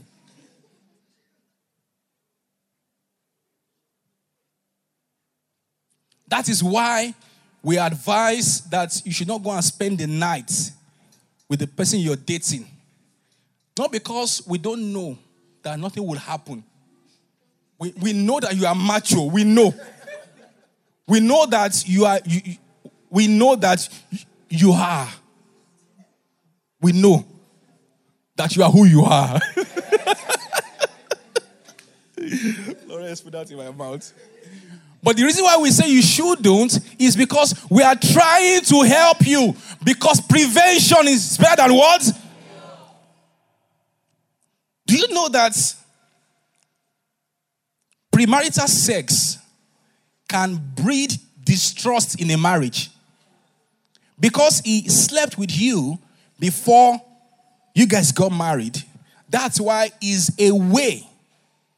[6.27, 7.13] That is why
[7.62, 10.71] we advise that you should not go and spend the night
[11.47, 12.67] with the person you're dating.
[13.77, 15.17] Not because we don't know
[15.63, 16.63] that nothing will happen.
[17.79, 19.25] We, we know that you are macho.
[19.25, 19.73] We know.
[21.07, 22.57] We know that you are, you-
[23.09, 23.88] we know that
[24.49, 25.09] you are.
[26.81, 27.25] We know
[28.36, 29.39] that you are who you are.
[32.88, 34.12] Lawrence put that in my mouth.
[35.01, 38.81] But the reason why we say you should don't is because we are trying to
[38.83, 39.53] help you.
[39.83, 42.09] Because prevention is better than what?
[44.86, 45.53] Do you know that
[48.11, 49.38] premarital sex
[50.27, 51.13] can breed
[51.43, 52.89] distrust in a marriage?
[54.19, 55.99] Because he slept with you
[56.39, 57.01] before
[57.73, 58.81] you guys got married.
[59.29, 61.07] That's why he's away,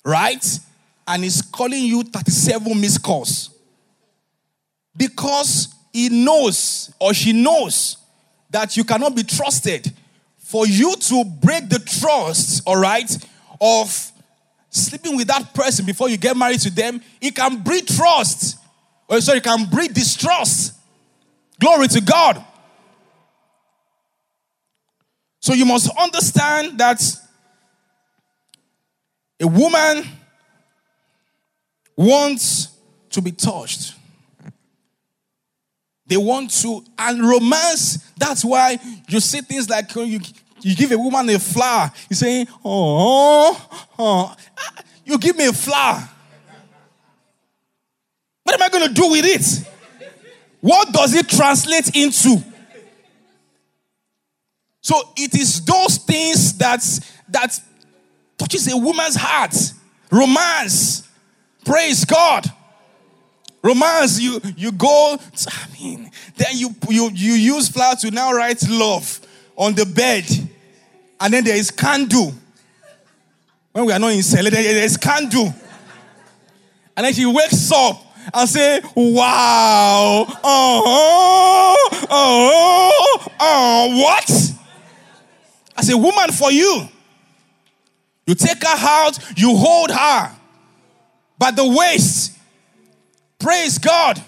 [0.04, 0.60] right?
[1.08, 3.52] And he's calling you 37 missed calls.
[4.98, 7.98] Because he knows or she knows
[8.50, 9.92] that you cannot be trusted.
[10.46, 13.10] For you to break the trust, all right,
[13.60, 14.12] of
[14.70, 18.60] sleeping with that person before you get married to them, it can breed trust.
[19.08, 20.76] Or sorry, it can breed distrust.
[21.60, 22.46] Glory to God.
[25.40, 27.02] So you must understand that
[29.40, 30.06] a woman
[31.98, 32.68] wants
[33.10, 33.96] to be touched.
[36.08, 38.78] They want to, and romance, that's why
[39.08, 40.20] you see things like when you,
[40.62, 45.54] you give a woman a flower, you say, oh, oh, ah, you give me a
[45.54, 46.08] flower.
[48.44, 49.68] What am I going to do with it?
[50.62, 52.38] What does it translate into?
[54.82, 56.84] So it is those things that
[57.30, 57.60] that
[58.38, 59.56] touches a woman's heart.
[60.12, 61.08] Romance.
[61.66, 62.46] Praise God.
[63.66, 68.62] Romance, you you go, I mean, then you you you use flower to now write
[68.70, 69.20] love
[69.56, 70.24] on the bed.
[71.20, 72.32] And then there is candle.
[73.72, 75.52] When we are not in cell, there is candle.
[76.96, 84.30] And then she wakes up and say, wow, oh, oh, oh, what?
[85.76, 86.88] As a woman for you.
[88.28, 90.36] You take her out, you hold her
[91.40, 92.35] by the waist.
[93.40, 94.22] Praise God.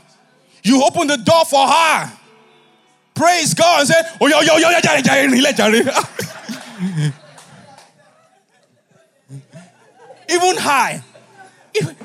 [0.64, 2.12] You open the door for her.
[3.16, 5.28] Praise God and say, Oh, yo, yo, yo, yo, jare, jare.
[10.30, 11.02] Even high.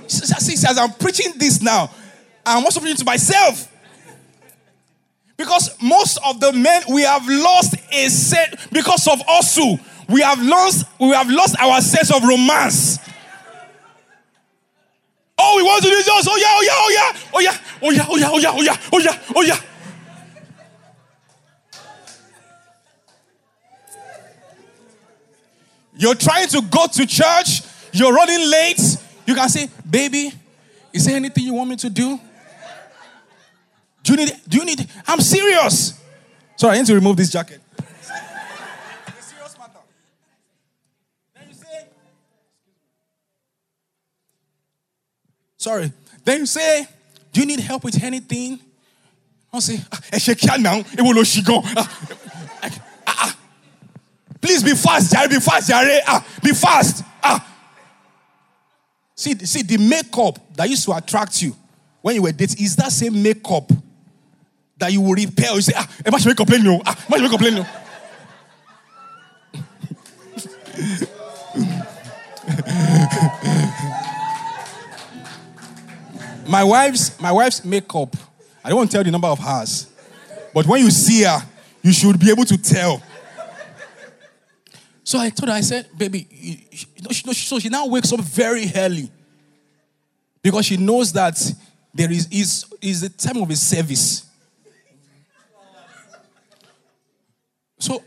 [0.06, 1.90] See, as I'm preaching this now,
[2.46, 3.68] I'm also preaching to myself.
[5.36, 9.76] Because most of the men we have lost a set because of also
[10.08, 12.98] we have lost we have lost our sense of romance.
[15.44, 16.08] Oh, we want to do this.
[16.08, 16.76] Oh yeah, oh yeah,
[17.34, 19.56] oh yeah, oh yeah, oh yeah, oh yeah, oh yeah, oh yeah, oh yeah.
[25.96, 27.62] You're trying to go to church,
[27.92, 28.96] you're running late.
[29.26, 30.32] You can say, baby,
[30.92, 32.18] is there anything you want me to do?
[34.02, 36.00] Do you need do you need I'm serious.
[36.56, 37.60] Sorry, I need to remove this jacket.
[39.20, 39.78] serious matter.
[41.34, 41.86] Then you say
[45.62, 45.92] Sorry.
[46.24, 46.88] Then you say,
[47.32, 48.58] Do you need help with anything?
[49.52, 50.00] I'll say, ah,
[50.98, 51.22] will
[51.76, 52.04] ah,
[53.06, 53.36] ah,
[54.40, 55.28] Please be fast, Jerry.
[55.28, 56.00] Be fast, Jerry.
[56.04, 57.04] Ah, be fast.
[57.22, 57.46] Ah.
[59.14, 61.54] See, see, the makeup that used to attract you
[62.00, 63.70] when you were dating is that same makeup
[64.78, 65.54] that you will repel.
[65.54, 66.82] You say, ah, am I should complain no?
[66.84, 67.66] Ah, am I should complain no?
[76.52, 78.14] My wife's my wife's makeup.
[78.62, 79.90] I don't want to tell the number of hers,
[80.52, 81.40] but when you see her,
[81.80, 83.02] you should be able to tell.
[85.02, 88.70] So I told her, I said, baby, you, you so she now wakes up very
[88.76, 89.10] early
[90.42, 91.40] because she knows that
[91.94, 94.26] there is is is the time of a service.
[97.78, 98.02] So,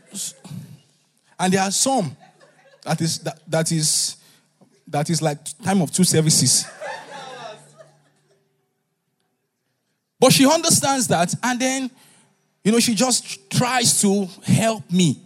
[1.38, 2.16] and there are some
[2.84, 4.16] that is that, that is
[4.86, 6.64] that is like time of two services.
[10.18, 11.90] But she understands that, and then
[12.64, 15.18] you know she just tries to help me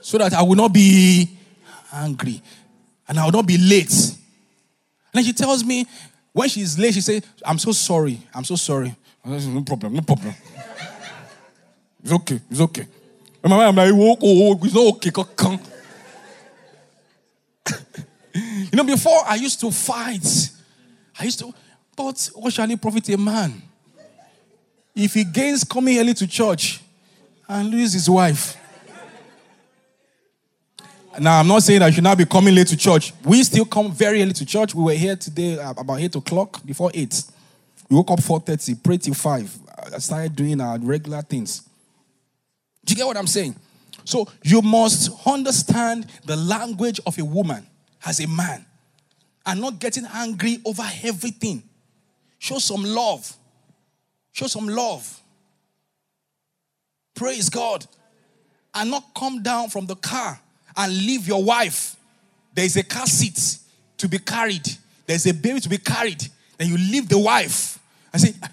[0.00, 1.30] so that I will not be
[1.92, 2.42] angry
[3.08, 3.92] and I will not be late.
[3.92, 5.86] And then she tells me
[6.32, 8.20] when she's late, she says, I'm so sorry.
[8.34, 8.94] I'm so sorry.
[9.24, 10.34] No problem, no problem.
[12.02, 12.40] It's okay.
[12.50, 12.86] It's okay.
[13.42, 15.10] And my mind, I'm like, oh, oh, oh, it's not okay.
[15.36, 15.60] Come.
[18.34, 20.50] you know, before I used to fight.
[21.18, 21.52] I used to,
[22.02, 23.62] what shall it profit a man
[24.94, 26.80] if he gains coming early to church
[27.48, 28.56] and lose his wife?
[31.18, 33.12] Now, I'm not saying I should not be coming late to church.
[33.24, 34.74] We still come very early to church.
[34.74, 37.22] We were here today about 8 o'clock, before 8.
[37.88, 39.58] We woke up 4.30, prayed till 5.
[39.94, 41.62] I started doing our regular things.
[42.84, 43.56] Do you get what I'm saying?
[44.04, 47.66] So you must understand the language of a woman
[48.06, 48.64] as a man
[49.44, 51.64] and not getting angry over everything.
[52.40, 53.36] Show some love.
[54.32, 55.20] Show some love.
[57.14, 57.86] Praise God.
[58.74, 60.40] And not come down from the car
[60.74, 61.96] and leave your wife.
[62.54, 63.58] There's a car seat
[63.98, 64.66] to be carried,
[65.06, 66.26] there's a baby to be carried.
[66.56, 67.78] Then you leave the wife
[68.12, 68.48] and say, ah,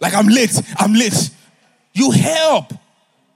[0.00, 1.30] like I'm late, I'm late.
[1.92, 2.74] You help.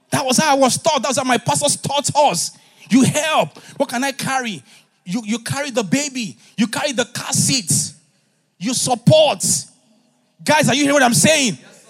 [0.09, 1.03] That was how I was taught.
[1.03, 2.57] That's how my pastors taught us.
[2.89, 3.57] You help.
[3.77, 4.63] What can I carry?
[5.07, 6.37] You, you carry the baby.
[6.57, 7.95] You carry the car seats,
[8.59, 9.41] You support.
[10.43, 11.57] Guys, are you hearing what I'm saying?
[11.59, 11.85] Yes,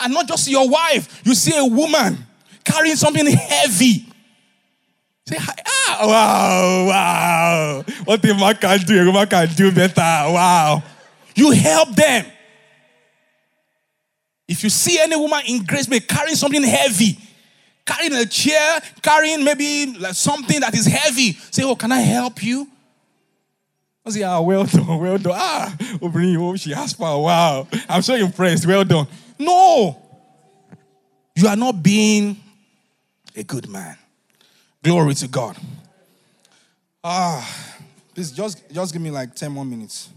[0.00, 1.20] and not just your wife.
[1.24, 2.16] You see a woman
[2.64, 4.06] carrying something heavy.
[5.26, 7.84] Say, ah, wow, wow.
[8.04, 10.00] What the man can do, a man can do better.
[10.00, 10.82] Wow.
[11.34, 12.24] You help them.
[14.48, 17.18] If you see any woman in Gracemade carrying something heavy,
[17.88, 22.42] carrying a chair, carrying maybe like something that is heavy, say, Oh, can I help
[22.42, 22.68] you?
[24.04, 25.34] I say, ah, well done, well done.
[25.36, 27.68] Ah, yìí, oh, she asked for a while.
[27.88, 28.66] I'm so impressed.
[28.66, 29.06] Well done.
[29.38, 30.00] No.
[31.36, 32.36] You are not being
[33.36, 33.96] a good man.
[34.82, 35.56] Glory to God.
[37.04, 37.46] Ah,
[38.14, 40.08] please just, just give me like 10 more minutes.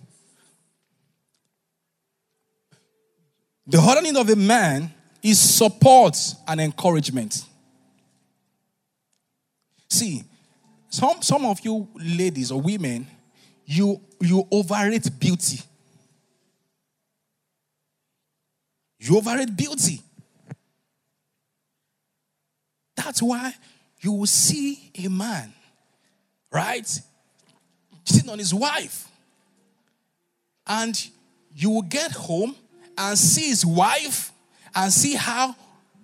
[3.68, 4.92] The need of a man
[5.22, 6.18] is support
[6.48, 7.46] and encouragement.
[9.92, 10.24] See,
[10.88, 13.06] some, some of you ladies or women,
[13.66, 15.60] you, you overrate beauty.
[19.02, 20.00] You overrate beauty.
[22.96, 23.54] That's why
[24.00, 25.52] you will see a man,
[26.54, 26.88] right,
[28.06, 29.10] sitting on his wife.
[30.66, 31.06] And
[31.54, 32.56] you will get home
[32.98, 34.32] and see his wife
[34.74, 35.54] and see how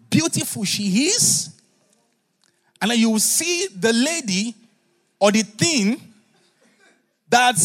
[0.10, 1.57] beautiful she is.
[2.82, 4.56] And then you will see the lady
[5.20, 6.02] or the thing
[7.30, 7.58] that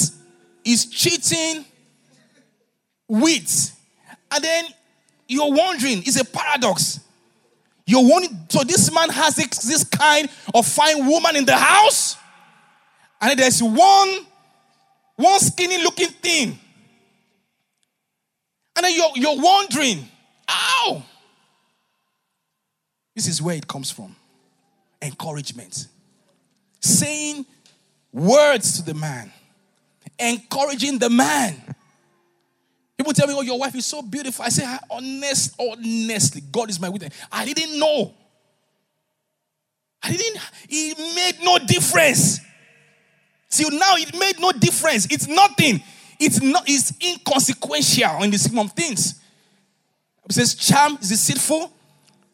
[0.65, 1.65] is cheating
[3.09, 3.79] with.
[4.31, 4.65] And then
[5.29, 7.01] you're wondering, it's a paradox.
[7.87, 12.17] You're wondering, so this man has this, this kind of fine woman in the house,
[13.21, 14.27] and there's one,
[15.17, 16.59] one skinny looking thing.
[18.75, 20.09] And then you're, you're wondering,
[20.49, 21.03] how?
[23.15, 24.17] This is where it comes from
[25.03, 25.89] encouragement.
[26.81, 27.45] Saying
[28.13, 29.33] words to the man,
[30.19, 31.61] encouraging the man.
[32.97, 34.45] People tell me, Oh, your wife is so beautiful.
[34.45, 37.15] I say, ah, honest, honestly, God is my witness.
[37.31, 38.15] I didn't know.
[40.03, 42.41] I didn't, it made no difference.
[43.51, 45.07] Till now, it made no difference.
[45.11, 45.83] It's nothing.
[46.19, 49.21] It's not, it's inconsequential in the scheme of things.
[50.27, 51.73] It says, charm is deceitful,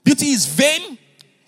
[0.04, 0.98] beauty is vain.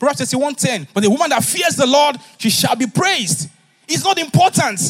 [0.00, 0.88] Proverbs 31:10.
[0.94, 3.48] But the woman that fears the Lord, she shall be praised.
[3.86, 4.80] It's not important.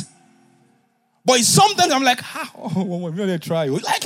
[1.25, 3.67] But sometimes I'm like, ah, oh, I'm gonna try.
[3.67, 4.05] Like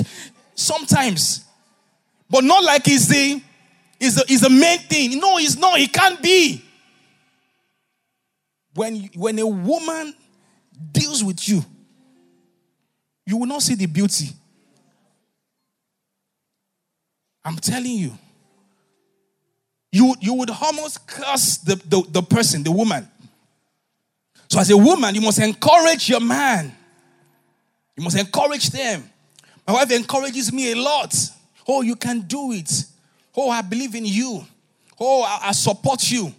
[0.55, 1.45] sometimes,
[2.29, 3.41] but not like it's the
[3.99, 5.19] is the is the main thing.
[5.19, 5.79] No, it's not.
[5.79, 6.63] It can't be.
[8.73, 10.13] When when a woman
[10.91, 11.63] deals with you,
[13.27, 14.29] you will not see the beauty.
[17.43, 18.17] I'm telling you.
[19.95, 23.07] You, you would almost curse the, the, the person, the woman.
[24.49, 26.75] So, as a woman, you must encourage your man.
[27.95, 29.09] You must encourage them.
[29.65, 31.15] My wife encourages me a lot.
[31.65, 32.69] Oh, you can do it.
[33.37, 34.43] Oh, I believe in you.
[34.99, 36.33] Oh, I, I support you.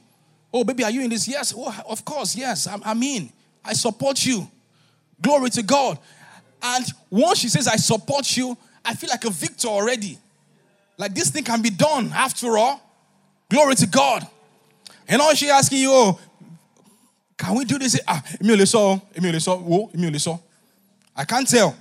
[0.52, 1.26] Oh, baby, are you in this?
[1.26, 1.54] Yes.
[1.56, 2.36] Oh, of course.
[2.36, 2.66] Yes.
[2.66, 3.32] I'm, I'm in.
[3.64, 4.46] I support you.
[5.22, 5.98] Glory to God.
[6.62, 8.54] And once she says, I support you,
[8.84, 10.18] I feel like a victor already.
[10.98, 12.82] Like this thing can be done after all.
[13.48, 14.26] Glory to God.
[15.08, 16.18] And all she asking you, oh,
[17.36, 18.00] can we do this?
[18.06, 20.42] Ah, Emile so, Emile whoa, Emile.
[21.14, 21.76] I can't tell.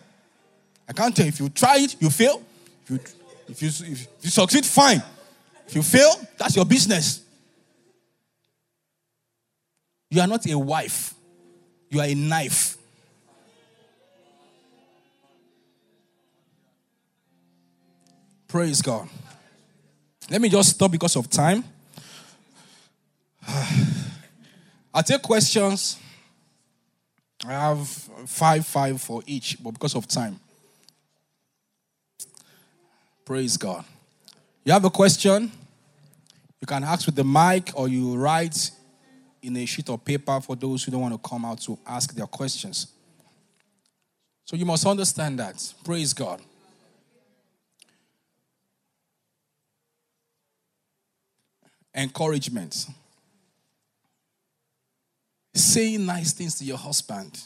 [0.87, 1.25] I can't tell.
[1.25, 2.41] If you try it, you fail.
[2.83, 2.99] If you,
[3.47, 5.01] if you, if you succeed, fine.
[5.67, 7.21] If you fail, that's your business.
[10.11, 11.13] You are not a wife.
[11.89, 12.77] You are a knife.
[18.47, 19.09] Praise God.
[20.29, 21.63] Let me just stop because of time.
[24.93, 25.99] I'll take questions.
[27.45, 30.39] I have five, five for each, but because of time.
[33.23, 33.85] Praise God.
[34.63, 35.51] You have a question?
[36.59, 38.71] You can ask with the mic or you write
[39.43, 42.13] in a sheet of paper for those who don't want to come out to ask
[42.15, 42.87] their questions.
[44.45, 45.73] So you must understand that.
[45.83, 46.41] Praise God.
[51.95, 52.87] Encouragement.
[55.53, 57.39] Saying nice things to your husband.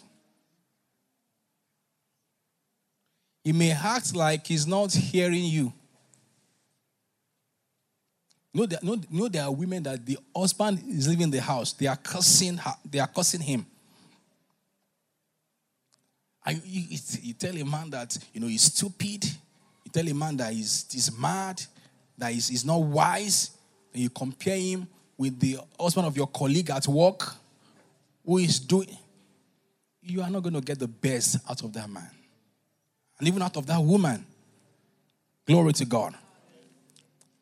[3.44, 5.72] He may act like he's not hearing you.
[8.54, 11.74] No, there, no, no, there are women that the husband is leaving the house.
[11.74, 13.66] They are cursing her, they are cursing him.
[16.46, 19.24] And you, you, you, tell a man that you know he's stupid.
[19.26, 21.62] You tell a man that he's, he's mad,
[22.18, 23.52] that he's, he's not wise
[23.94, 24.88] and you compare him
[25.18, 27.36] with the husband of your colleague at work
[28.26, 28.98] who is doing,
[30.02, 32.10] you are not going to get the best out of that man.
[33.18, 34.26] And even out of that woman.
[35.46, 36.14] Glory to God.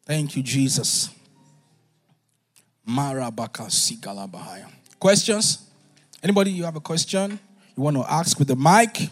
[0.05, 1.09] Thank you, Jesus.
[2.87, 4.71] Marabaka Sigalabahaya.
[4.97, 5.69] Questions?
[6.23, 7.37] Anybody, you have a question
[7.75, 9.09] you want to ask with the mic?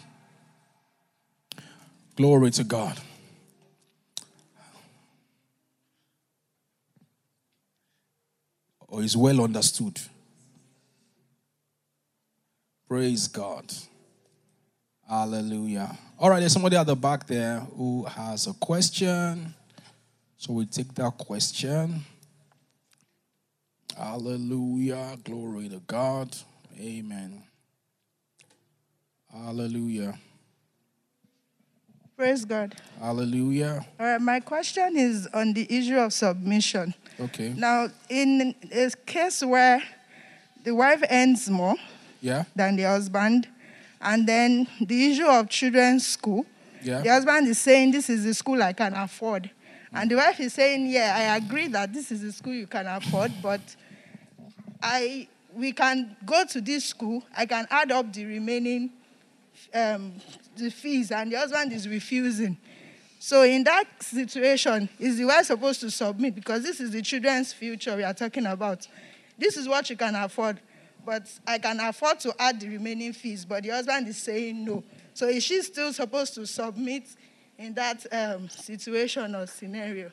[2.16, 2.98] Glory to God.
[8.96, 10.00] Or is well understood.
[12.88, 13.70] Praise God.
[15.06, 15.98] Hallelujah.
[16.18, 19.52] All right, there's somebody at the back there who has a question.
[20.38, 22.06] So we take that question.
[23.94, 25.18] Hallelujah.
[25.22, 26.34] Glory to God.
[26.80, 27.42] Amen.
[29.30, 30.18] Hallelujah.
[32.16, 32.74] Praise God.
[32.98, 33.84] Hallelujah.
[34.00, 36.94] All right, my question is on the issue of submission.
[37.20, 37.52] Okay.
[37.54, 39.82] Now, in a case where
[40.64, 41.74] the wife earns more
[42.22, 42.44] Yeah.
[42.54, 43.48] than the husband,
[44.00, 46.46] and then the issue of children's school,
[46.82, 47.02] Yeah.
[47.02, 49.50] the husband is saying, This is the school I can afford.
[49.92, 52.86] And the wife is saying, Yeah, I agree that this is the school you can
[52.86, 53.60] afford, but
[54.82, 58.90] I we can go to this school, I can add up the remaining
[59.74, 60.12] um,
[60.56, 62.56] the fees, and the husband is refusing.
[63.18, 66.34] So in that situation, is the wife supposed to submit?
[66.34, 68.86] Because this is the children's future we are talking about.
[69.38, 70.60] This is what you can afford,
[71.04, 74.84] but I can afford to add the remaining fees, but the husband is saying no.
[75.14, 77.04] So is she still supposed to submit
[77.58, 80.10] in that um, situation or scenario?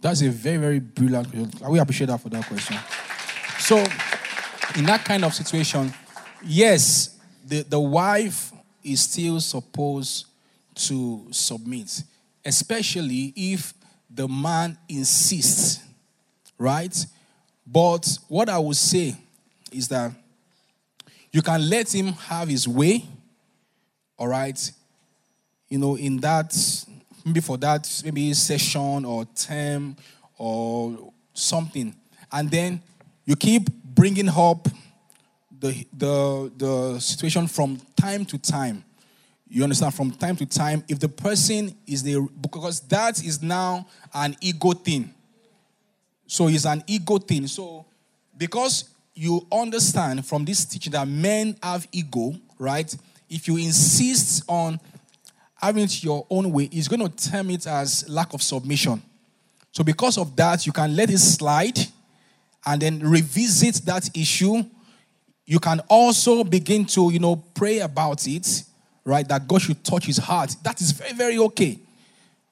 [0.00, 1.70] That's a very, very brilliant question.
[1.70, 2.76] We appreciate that for that question.
[3.58, 3.76] So,
[4.76, 5.92] in that kind of situation,
[6.44, 7.16] yes,
[7.46, 8.52] the, the wife
[8.82, 10.26] is still supposed
[10.74, 12.02] to submit,
[12.44, 13.74] especially if
[14.10, 15.82] the man insists,
[16.58, 16.94] right?
[17.66, 19.16] But what I would say
[19.70, 20.12] is that
[21.30, 23.04] you can let him have his way,
[24.18, 24.72] all right?
[25.68, 26.54] You know, in that,
[27.24, 29.96] maybe for that, maybe session or term
[30.36, 31.94] or something.
[32.30, 32.82] And then
[33.24, 34.68] you keep bringing up
[35.62, 38.84] the, the, the situation from time to time.
[39.48, 39.94] You understand?
[39.94, 44.72] From time to time, if the person is the, because that is now an ego
[44.72, 45.14] thing.
[46.26, 47.46] So it's an ego thing.
[47.46, 47.84] So
[48.36, 52.92] because you understand from this teaching that men have ego, right?
[53.28, 54.80] If you insist on
[55.54, 59.00] having it your own way, it's going to term it as lack of submission.
[59.70, 61.78] So because of that, you can let it slide
[62.66, 64.64] and then revisit that issue.
[65.52, 68.64] You can also begin to, you know, pray about it,
[69.04, 69.28] right?
[69.28, 70.56] That God should touch his heart.
[70.62, 71.78] That is very, very okay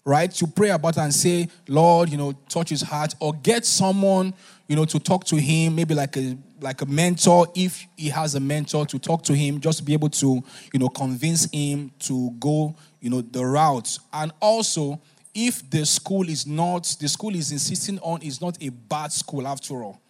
[0.05, 0.31] right?
[0.33, 4.33] To pray about and say, Lord, you know, touch his heart, or get someone,
[4.67, 8.35] you know, to talk to him, maybe like a like a mentor, if he has
[8.35, 10.43] a mentor, to talk to him, just to be able to,
[10.73, 13.99] you know, convince him to go, you know, the route.
[14.13, 15.01] And also,
[15.35, 19.47] if the school is not, the school is insisting on is not a bad school
[19.47, 20.01] after all.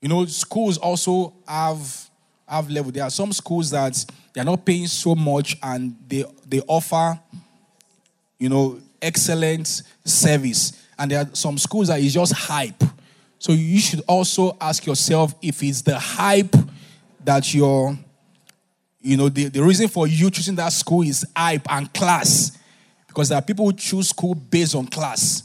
[0.00, 2.08] You know, schools also have
[2.46, 2.90] have level.
[2.90, 7.18] There are some schools that they're not paying so much and they they offer
[8.38, 10.72] you know, excellent service.
[10.98, 12.82] And there are some schools that is just hype.
[13.38, 16.54] So you should also ask yourself if it's the hype
[17.24, 17.96] that you're,
[19.00, 22.56] you know, the, the reason for you choosing that school is hype and class.
[23.06, 25.44] Because there are people who choose school based on class.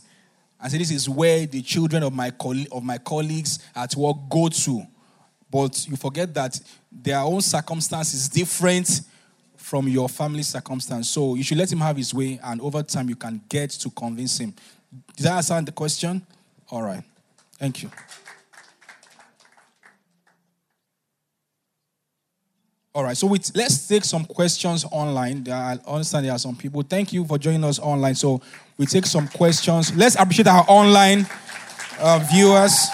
[0.63, 2.31] And say this is where the children of my
[2.71, 4.87] of my colleagues at work go to.
[5.51, 6.57] But you forget that
[6.89, 9.01] their own circumstance is different
[9.57, 11.09] from your family circumstance.
[11.09, 13.89] So you should let him have his way, and over time you can get to
[13.89, 14.53] convince him.
[15.17, 16.25] Did I answer the question?
[16.69, 17.03] All right.
[17.59, 17.91] Thank you.
[22.95, 25.49] All right, so we let's take some questions online.
[25.49, 26.83] I understand there are some people.
[26.83, 28.13] Thank you for joining us online.
[28.13, 28.39] So
[28.77, 29.95] we take some questions.
[29.95, 31.25] Let's appreciate our online
[31.99, 32.89] uh, viewers.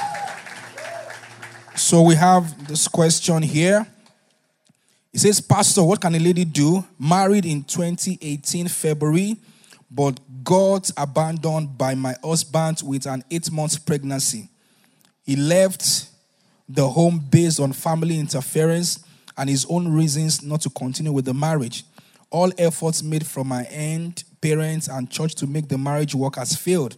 [1.75, 3.85] So we have this question here.
[5.11, 6.81] It says, Pastor, what can a lady do?
[6.97, 9.35] Married in 2018 February,
[9.91, 14.47] but got abandoned by my husband with an eight months pregnancy.
[15.25, 16.07] He left
[16.69, 19.03] the home based on family interference
[19.39, 21.85] and his own reasons not to continue with the marriage.
[22.29, 26.55] All efforts made from my end, parents, and church to make the marriage work has
[26.55, 26.97] failed.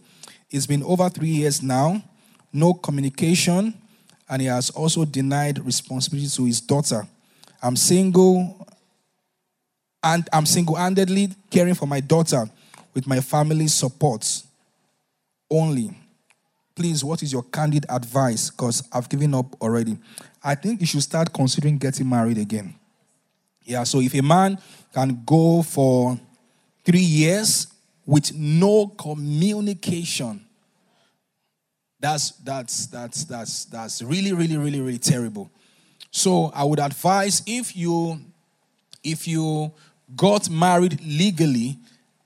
[0.50, 2.02] It's been over three years now,
[2.52, 3.74] no communication,
[4.28, 7.06] and he has also denied responsibility to his daughter.
[7.62, 8.66] I'm single
[10.02, 12.50] and I'm single-handedly caring for my daughter
[12.92, 14.42] with my family's support
[15.48, 15.96] only.
[16.74, 18.50] Please, what is your candid advice?
[18.50, 19.96] Because I've given up already.
[20.42, 22.74] I think you should start considering getting married again.
[23.64, 24.58] Yeah, so if a man
[24.92, 26.18] can go for
[26.84, 27.68] three years
[28.04, 30.44] with no communication,
[32.00, 35.50] that's that's that's that's that's really, really, really, really terrible.
[36.10, 38.20] So I would advise if you
[39.04, 39.72] if you
[40.16, 41.78] got married legally,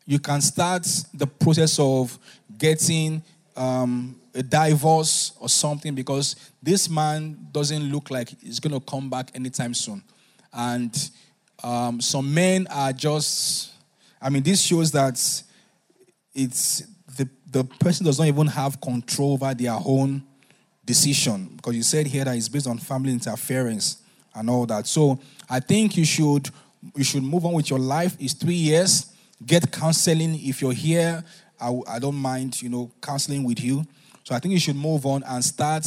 [0.07, 2.19] you can start the process of
[2.57, 3.23] getting
[3.55, 9.09] um, a divorce or something because this man doesn't look like he's going to come
[9.09, 10.03] back anytime soon.
[10.53, 11.11] And
[11.63, 13.73] um, some men are just,
[14.21, 15.15] I mean, this shows that
[16.35, 16.83] it's
[17.17, 20.23] the, the person does not even have control over their own
[20.85, 24.03] decision because you said here that it's based on family interference
[24.35, 24.87] and all that.
[24.87, 25.19] So
[25.49, 26.51] I think you should
[26.95, 28.17] you should move on with your life.
[28.21, 29.13] It's three years.
[29.45, 31.25] Get counseling if you're here.
[31.61, 33.85] I, I don't mind, you know, counseling with you.
[34.27, 35.87] So I think you should move on and start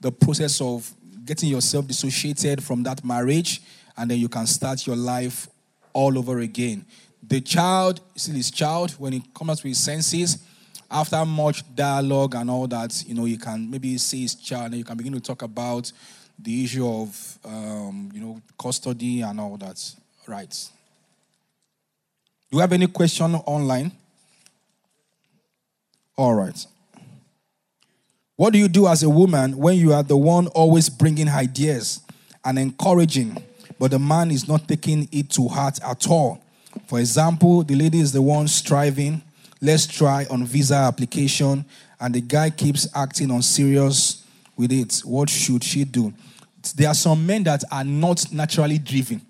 [0.00, 0.88] the process of
[1.24, 3.60] getting yourself dissociated from that marriage,
[3.96, 5.48] and then you can start your life
[5.92, 6.86] all over again.
[7.24, 10.38] The child still his child when he comes to his senses.
[10.88, 14.76] After much dialogue and all that, you know, you can maybe see his child, and
[14.76, 15.90] you can begin to talk about
[16.38, 19.92] the issue of, um, you know, custody and all that.
[20.28, 20.70] Right.
[22.48, 23.90] Do you have any question online?
[26.16, 26.64] All right.
[28.42, 32.00] What do you do as a woman when you are the one always bringing ideas
[32.44, 33.40] and encouraging,
[33.78, 36.42] but the man is not taking it to heart at all?
[36.88, 39.22] For example, the lady is the one striving,
[39.60, 41.64] let's try on visa application,
[42.00, 44.26] and the guy keeps acting on serious
[44.56, 45.02] with it.
[45.04, 46.12] What should she do?
[46.74, 49.22] There are some men that are not naturally driven.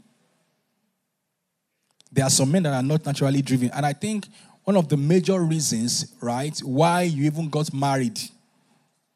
[2.11, 3.73] There are some men that are not naturally driven.
[3.73, 4.27] And I think
[4.65, 8.19] one of the major reasons, right, why you even got married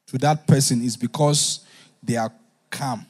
[0.06, 1.60] to that person is because
[2.02, 2.32] they are
[2.70, 3.04] calm,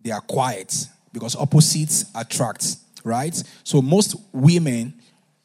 [0.00, 3.42] they are quiet, because opposites attract, right?
[3.64, 4.94] So most women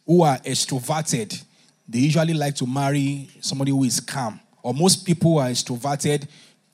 [0.05, 1.43] who are extroverted,
[1.87, 4.39] they usually like to marry somebody who is calm.
[4.61, 6.27] Or most people who are extroverted,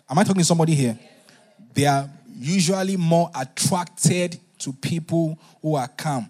[0.10, 0.98] am I talking to somebody here?
[1.74, 6.30] They are usually more attracted to people who are calm.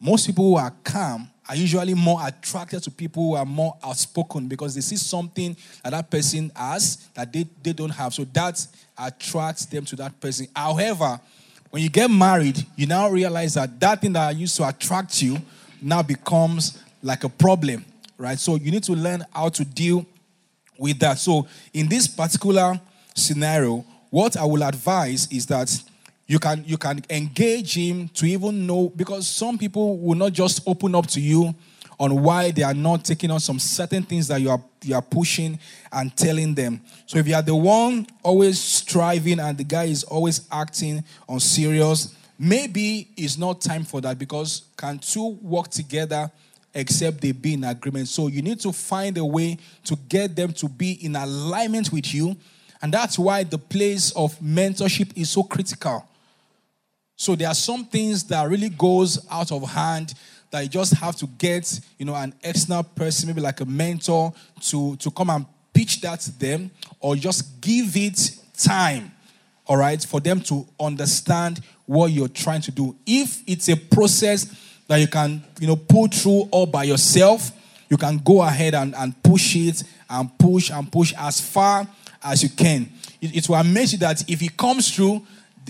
[0.00, 4.48] Most people who are calm are usually more attracted to people who are more outspoken
[4.48, 8.12] because they see something that that person has that they, they don't have.
[8.12, 8.66] So that
[8.98, 10.46] attracts them to that person.
[10.54, 11.18] However,
[11.70, 15.38] when you get married, you now realize that that thing that used to attract you
[15.80, 17.84] now becomes like a problem,
[18.16, 18.38] right?
[18.38, 20.04] So you need to learn how to deal
[20.78, 21.18] with that.
[21.18, 22.80] So in this particular
[23.14, 25.70] scenario, what I will advise is that
[26.28, 30.60] you can you can engage him to even know because some people will not just
[30.68, 31.54] open up to you
[31.98, 35.02] on why they are not taking on some certain things that you are you are
[35.02, 35.58] pushing
[35.90, 36.80] and telling them.
[37.06, 41.40] So if you are the one always striving and the guy is always acting on
[41.40, 46.30] serious, maybe it's not time for that because can two work together
[46.74, 48.06] except they be in agreement?
[48.08, 52.14] So you need to find a way to get them to be in alignment with
[52.14, 52.36] you.
[52.82, 56.06] And that's why the place of mentorship is so critical.
[57.18, 60.14] So there are some things that really goes out of hand
[60.52, 64.32] that you just have to get, you know, an external person, maybe like a mentor,
[64.60, 65.44] to, to come and
[65.74, 69.10] pitch that to them, or just give it time,
[69.66, 72.96] all right, for them to understand what you're trying to do.
[73.04, 74.54] If it's a process
[74.86, 77.50] that you can, you know, pull through all by yourself,
[77.90, 81.84] you can go ahead and, and push it and push and push as far
[82.22, 82.88] as you can.
[83.20, 85.26] It, it will amaze you that if it comes through,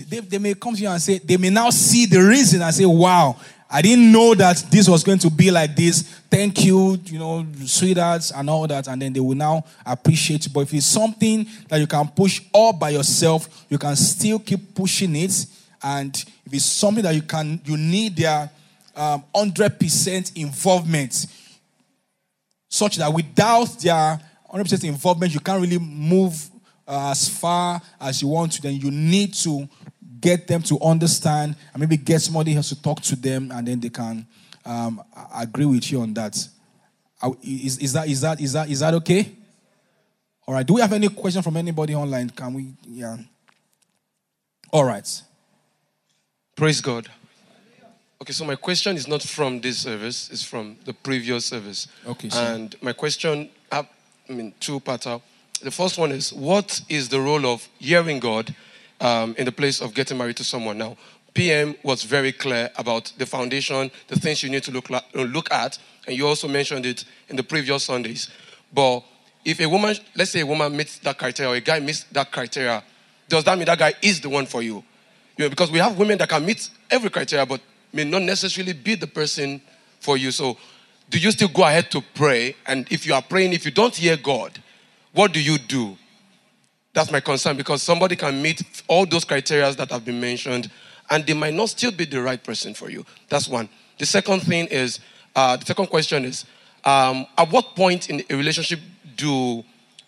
[0.07, 2.73] they, they may come to you and say, they may now see the reason and
[2.73, 3.35] say, wow,
[3.71, 6.01] I didn't know that this was going to be like this.
[6.29, 8.87] Thank you, you know, sweethearts and all that.
[8.87, 10.51] And then they will now appreciate you.
[10.51, 14.73] But if it's something that you can push all by yourself, you can still keep
[14.73, 15.45] pushing it.
[15.83, 18.49] And if it's something that you can, you need their
[18.95, 21.27] um, 100% involvement,
[22.67, 24.19] such that without their
[24.51, 26.49] 100% involvement, you can't really move
[26.89, 29.69] uh, as far as you want to, then you need to
[30.19, 33.79] get them to understand and maybe get somebody else to talk to them and then
[33.79, 34.25] they can
[34.65, 35.01] um,
[35.35, 36.35] agree with you on that.
[37.43, 39.31] Is, is, that, is, that, is, that, is that okay?
[40.47, 40.65] All right.
[40.65, 42.31] Do we have any question from anybody online?
[42.31, 42.73] Can we?
[42.87, 43.17] Yeah.
[44.71, 45.21] All right.
[46.55, 47.07] Praise God.
[48.21, 51.87] Okay, so my question is not from this service, it's from the previous service.
[52.05, 52.41] Okay, sure.
[52.41, 53.87] And my question, I
[54.27, 55.07] mean, two parts.
[55.61, 58.55] The first one is what is the role of hearing God
[59.01, 60.77] um, in the place of getting married to someone.
[60.77, 60.97] Now,
[61.33, 65.51] PM was very clear about the foundation, the things you need to look, la- look
[65.51, 68.29] at, and you also mentioned it in the previous Sundays.
[68.73, 69.03] But
[69.45, 72.31] if a woman, let's say a woman meets that criteria or a guy meets that
[72.31, 72.83] criteria,
[73.27, 74.83] does that mean that guy is the one for you?
[75.37, 77.61] You know, because we have women that can meet every criteria, but
[77.93, 79.61] may not necessarily be the person
[79.99, 80.31] for you.
[80.31, 80.57] So,
[81.09, 82.55] do you still go ahead to pray?
[82.67, 84.61] And if you are praying, if you don't hear God,
[85.19, 85.97] what do you do?
[86.93, 90.71] That's my concern because somebody can meet all those criteria that have been mentioned
[91.09, 93.05] and they might not still be the right person for you.
[93.27, 93.67] That's one.
[93.97, 95.01] The second thing is,
[95.35, 96.45] uh, the second question is,
[96.85, 98.79] um, at what point in a relationship
[99.17, 99.61] do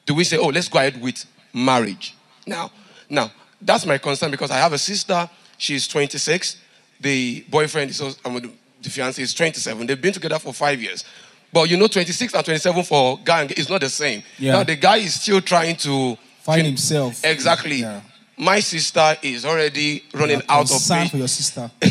[0.06, 2.16] do we say, oh, let's go ahead with marriage?
[2.48, 2.72] Now,
[3.10, 5.30] now that's my concern because I have a sister.
[5.58, 6.56] She's 26.
[7.02, 9.88] the boyfriend is also, I mean, the fiance is 27.
[9.88, 11.04] They've been together for five years.
[11.54, 14.24] But you know, 26 and 27 for girl is not the same.
[14.40, 14.54] Yeah.
[14.54, 17.24] Now the guy is still trying to Find himself.
[17.24, 17.78] Exactly.
[17.78, 18.02] Yeah.
[18.38, 21.12] My sister is already running out of patience.
[21.12, 21.70] for your sister.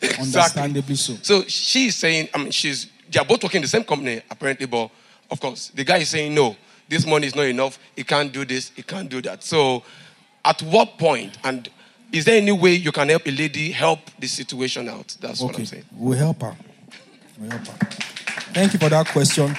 [0.00, 0.18] Exactly.
[0.24, 1.14] Understandably so.
[1.22, 4.66] So she's saying, I mean, she's they are both working in the same company apparently,
[4.66, 4.90] but
[5.30, 6.56] of course the guy is saying no,
[6.88, 7.78] this money is not enough.
[7.94, 8.70] He can't do this.
[8.74, 9.42] He can't do that.
[9.44, 9.82] So,
[10.44, 11.68] at what point and
[12.10, 15.14] is there any way you can help a lady help the situation out?
[15.20, 15.84] That's what I'm Okay, saying.
[15.92, 16.56] we'll help her.
[17.38, 19.56] Thank you for that question.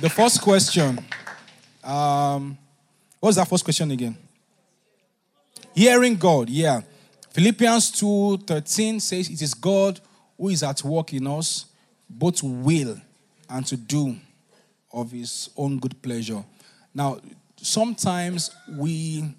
[0.00, 0.98] The first question.
[1.82, 2.58] Um,
[3.20, 4.16] what was that first question again?
[5.74, 6.80] Hearing God, yeah.
[7.30, 10.00] Philippians 2:13 says it is God
[10.38, 11.66] who is at work in us,
[12.08, 13.00] both to will
[13.48, 14.16] and to do
[14.92, 16.44] of his own good pleasure.
[16.94, 17.18] Now,
[17.56, 19.34] sometimes we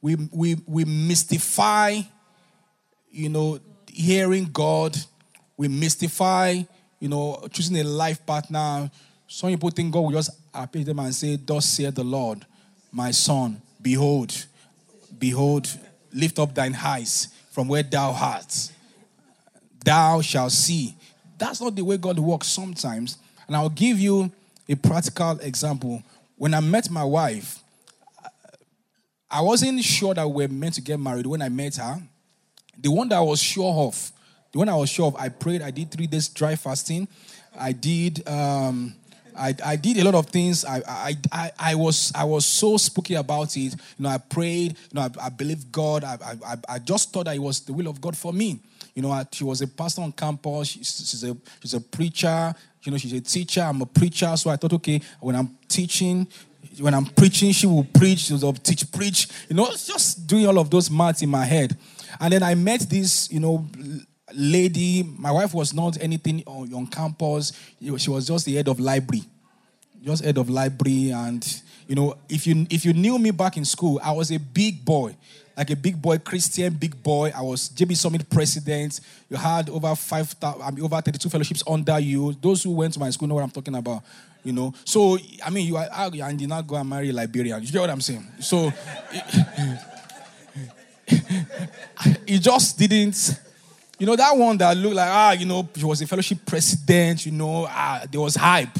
[0.00, 2.02] we we, we mystify
[3.10, 4.96] you know, hearing God,
[5.56, 6.62] we mystify,
[7.00, 8.90] you know, choosing a life partner.
[9.26, 12.44] Some people think God will just appear to them and say, Thus saith the Lord,
[12.92, 14.46] my son, behold,
[15.18, 15.68] behold,
[16.12, 18.72] lift up thine eyes from where thou art.
[19.84, 20.94] Thou shalt see.
[21.38, 23.18] That's not the way God works sometimes.
[23.46, 24.30] And I'll give you
[24.68, 26.02] a practical example.
[26.36, 27.60] When I met my wife,
[29.30, 32.00] I wasn't sure that we were meant to get married when I met her.
[32.80, 34.12] The one that I was sure of,
[34.58, 35.62] the one I was sure of, I prayed.
[35.62, 37.06] I did three days dry fasting.
[37.56, 38.28] I did.
[38.28, 38.92] Um,
[39.38, 40.64] I, I did a lot of things.
[40.64, 43.60] I, I, I, I was I was so spooky about it.
[43.60, 44.72] You know, I prayed.
[44.72, 46.02] You know, I, I believed God.
[46.02, 48.58] I, I, I just thought that it was the will of God for me.
[48.96, 50.66] You know, she was a pastor on campus.
[50.70, 52.52] She's, she's a she's a preacher.
[52.82, 53.60] You know, she's a teacher.
[53.60, 54.36] I'm a preacher.
[54.36, 56.26] So I thought, okay, when I'm teaching,
[56.80, 58.18] when I'm preaching, she will preach.
[58.18, 59.28] She will teach, preach.
[59.48, 61.76] You know, just doing all of those maths in my head.
[62.18, 63.64] And then I met this, you know,
[64.34, 65.02] lady.
[65.02, 67.52] My wife was not anything on, on campus.
[67.80, 69.24] She was just the head of library,
[70.02, 71.10] just head of library.
[71.10, 74.38] And you know, if you if you knew me back in school, I was a
[74.38, 75.16] big boy,
[75.56, 77.32] like a big boy Christian big boy.
[77.34, 79.00] I was JB Summit president.
[79.28, 82.34] You had over five, I mean, over thirty-two fellowships under you.
[82.34, 84.02] Those who went to my school know what I'm talking about.
[84.44, 87.60] You know, so I mean, you are and did not go and marry Liberian.
[87.62, 88.26] You get what I'm saying?
[88.40, 88.72] So.
[92.26, 93.40] it just didn't.
[93.98, 97.26] You know, that one that looked like, ah, you know, he was a fellowship president,
[97.26, 98.78] you know, ah, there was hype.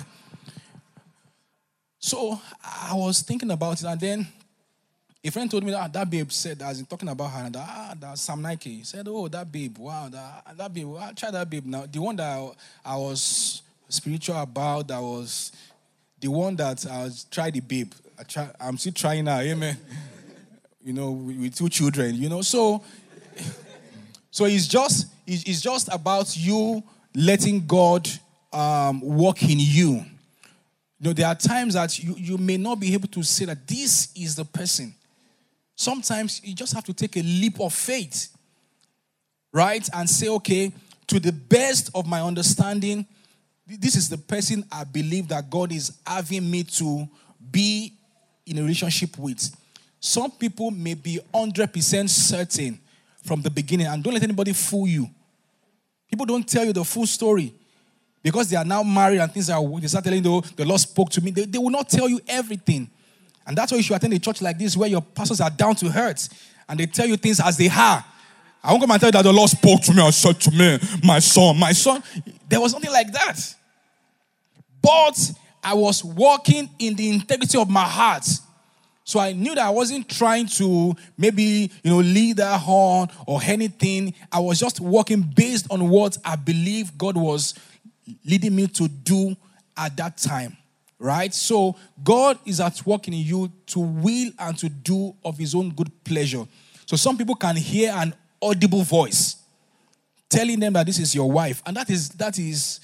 [1.98, 4.28] So I was thinking about it, and then
[5.24, 7.68] a friend told me that that babe said, as in talking about her, and that,
[7.68, 8.84] ah, that Sam Nike.
[8.84, 11.84] Said, oh, that babe, wow, that, that babe, wow, try that babe now.
[11.90, 12.50] The one that I,
[12.84, 15.50] I was spiritual about, that was
[16.20, 17.92] the one that I was, try the babe.
[18.16, 19.76] I try, I'm still trying now, amen.
[20.84, 22.84] You know, with, with two children, you know, so
[24.30, 26.82] so it's just it's just about you
[27.14, 28.08] letting God
[28.52, 30.04] um, work in you.
[31.00, 33.66] You know, there are times that you, you may not be able to say that
[33.66, 34.94] this is the person.
[35.76, 38.36] Sometimes you just have to take a leap of faith,
[39.52, 39.88] right?
[39.94, 40.72] And say, okay,
[41.06, 43.06] to the best of my understanding,
[43.66, 47.08] this is the person I believe that God is having me to
[47.50, 47.92] be
[48.46, 49.54] in a relationship with.
[50.00, 52.80] Some people may be 100% certain
[53.28, 55.08] from the beginning, and don't let anybody fool you.
[56.08, 57.54] People don't tell you the full story
[58.22, 60.80] because they are now married and things are they start telling you oh, the Lord
[60.80, 61.30] spoke to me.
[61.30, 62.90] They, they will not tell you everything.
[63.46, 65.74] And that's why you should attend a church like this where your pastors are down
[65.76, 66.28] to earth
[66.68, 68.04] and they tell you things as they are.
[68.62, 70.50] I won't come and tell you that the Lord spoke to me and said to
[70.50, 72.02] me, my son, my son.
[72.48, 73.38] There was nothing like that.
[74.82, 78.26] But I was walking in the integrity of my heart.
[79.08, 83.40] So I knew that I wasn't trying to maybe, you know, lead her on or
[83.42, 84.12] anything.
[84.30, 87.54] I was just walking based on what I believe God was
[88.22, 89.34] leading me to do
[89.78, 90.58] at that time.
[90.98, 91.32] Right?
[91.32, 95.70] So God is at work in you to will and to do of his own
[95.70, 96.46] good pleasure.
[96.84, 99.36] So some people can hear an audible voice
[100.28, 101.62] telling them that this is your wife.
[101.64, 102.80] And that is that is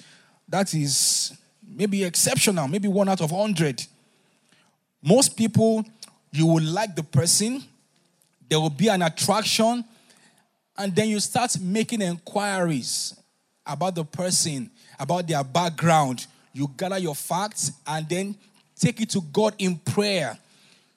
[0.48, 1.36] that is
[1.68, 3.84] maybe exceptional, maybe one out of hundred.
[5.06, 5.84] Most people,
[6.34, 7.62] you will like the person,
[8.48, 9.84] there will be an attraction,
[10.76, 13.14] and then you start making inquiries
[13.64, 16.26] about the person, about their background.
[16.52, 18.34] You gather your facts and then
[18.78, 20.36] take it to God in prayer.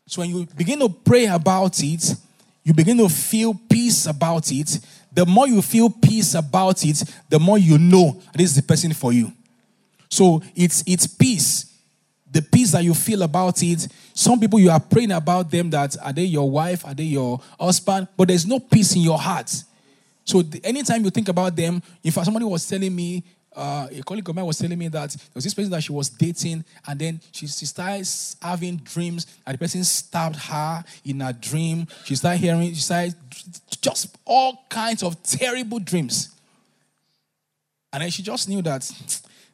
[0.08, 2.16] So when you begin to pray about it,
[2.64, 4.80] you begin to feel peace about it.
[5.12, 8.94] The more you feel peace about it, the more you know this is the person
[8.94, 9.32] for you.
[10.10, 11.77] So it's it's peace.
[12.32, 13.88] The peace that you feel about it.
[14.14, 17.40] Some people you are praying about them that are they your wife, are they your
[17.60, 19.50] husband, but there's no peace in your heart.
[20.26, 23.24] So the, anytime you think about them, in fact, somebody was telling me,
[23.56, 25.92] uh, a colleague of mine was telling me that there was this person that she
[25.92, 31.22] was dating, and then she, she starts having dreams that the person stabbed her in
[31.22, 31.88] a dream.
[32.04, 33.16] She started hearing, she started
[33.82, 36.36] just all kinds of terrible dreams.
[37.94, 38.92] And then she just knew that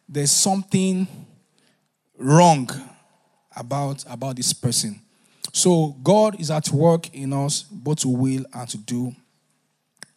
[0.10, 1.08] there's something
[2.18, 2.70] wrong
[3.56, 5.00] about, about this person.
[5.52, 9.16] So God is at work in us, both to will and to do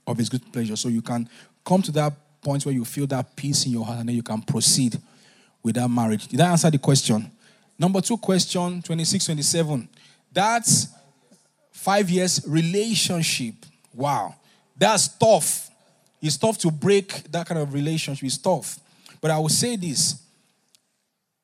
[0.07, 0.77] of his good pleasure.
[0.77, 1.29] So you can
[1.65, 4.23] come to that point where you feel that peace in your heart and then you
[4.23, 4.97] can proceed
[5.63, 6.29] with that marriage.
[6.29, 7.31] Did I answer the question?
[7.79, 9.89] Number two question, 26, 27.
[10.33, 10.89] That's
[11.73, 13.55] five years relationship.
[13.93, 14.35] Wow.
[14.77, 15.71] That's tough.
[16.23, 18.25] It's tough to break that kind of relationship.
[18.25, 18.79] It's tough.
[19.21, 20.23] But I will say this.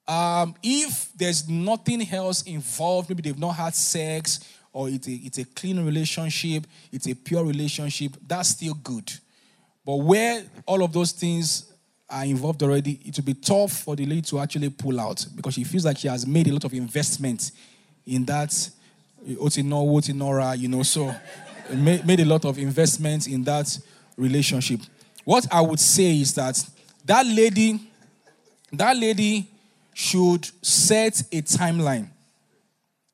[0.06, 4.40] Um, if there's nothing else involved, maybe they've not had sex,
[4.72, 9.12] or it's a, it's a clean relationship, it's a pure relationship, that's still good.
[9.84, 11.72] But where all of those things
[12.08, 15.54] are involved already, it will be tough for the lady to actually pull out because
[15.54, 17.52] she feels like she has made a lot of investment
[18.06, 18.50] in that
[19.28, 21.14] Otino, Otinora, you know, so
[21.72, 23.78] made, made a lot of investment in that
[24.16, 24.80] relationship.
[25.24, 26.62] What I would say is that
[27.04, 27.80] that lady,
[28.72, 29.48] that lady
[29.94, 32.08] should set a timeline.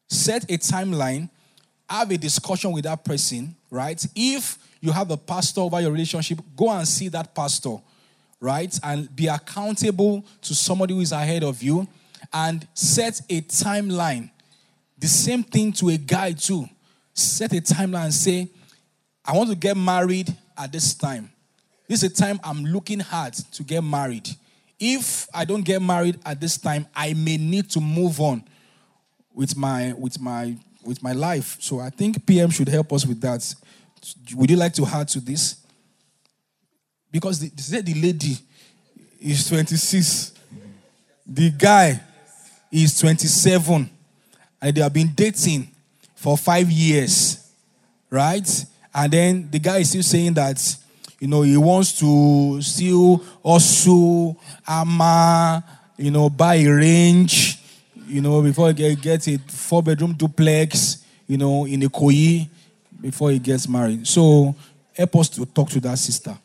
[0.09, 1.29] Set a timeline
[1.89, 4.05] have a discussion with that person, right?
[4.15, 7.77] If you have a pastor over your relationship, go and see that pastor,
[8.41, 8.79] right?
[8.83, 11.89] And be accountable to somebody who is ahead of you
[12.33, 14.31] and set a timeline.
[14.99, 16.69] The same thing to a guy, too.
[17.15, 18.49] Set a timeline and say,
[19.25, 21.31] I want to get married at this time.
[21.89, 24.29] This is a time I'm looking hard to get married.
[24.81, 28.45] If I don't get married at this time, I may need to move on
[29.35, 31.57] with my with my with my life.
[31.61, 33.55] So I think PM should help us with that.
[34.35, 35.57] Would you like to add to this?
[37.11, 38.37] Because the, the lady
[39.21, 40.33] is 26,
[41.27, 42.01] the guy
[42.71, 43.91] is 27,
[44.61, 45.71] and they have been dating
[46.15, 47.51] for five years,
[48.11, 48.65] right?
[48.95, 50.77] And then the guy is still saying that,
[51.19, 55.65] you know, he wants to still also ama,
[55.97, 57.59] you know, buy a range,
[58.07, 62.49] you know, before he get, get a four bedroom duplex, you know, in Ikoyi
[63.01, 64.07] before he gets married.
[64.07, 64.55] So
[64.95, 66.37] help us to talk to that sister.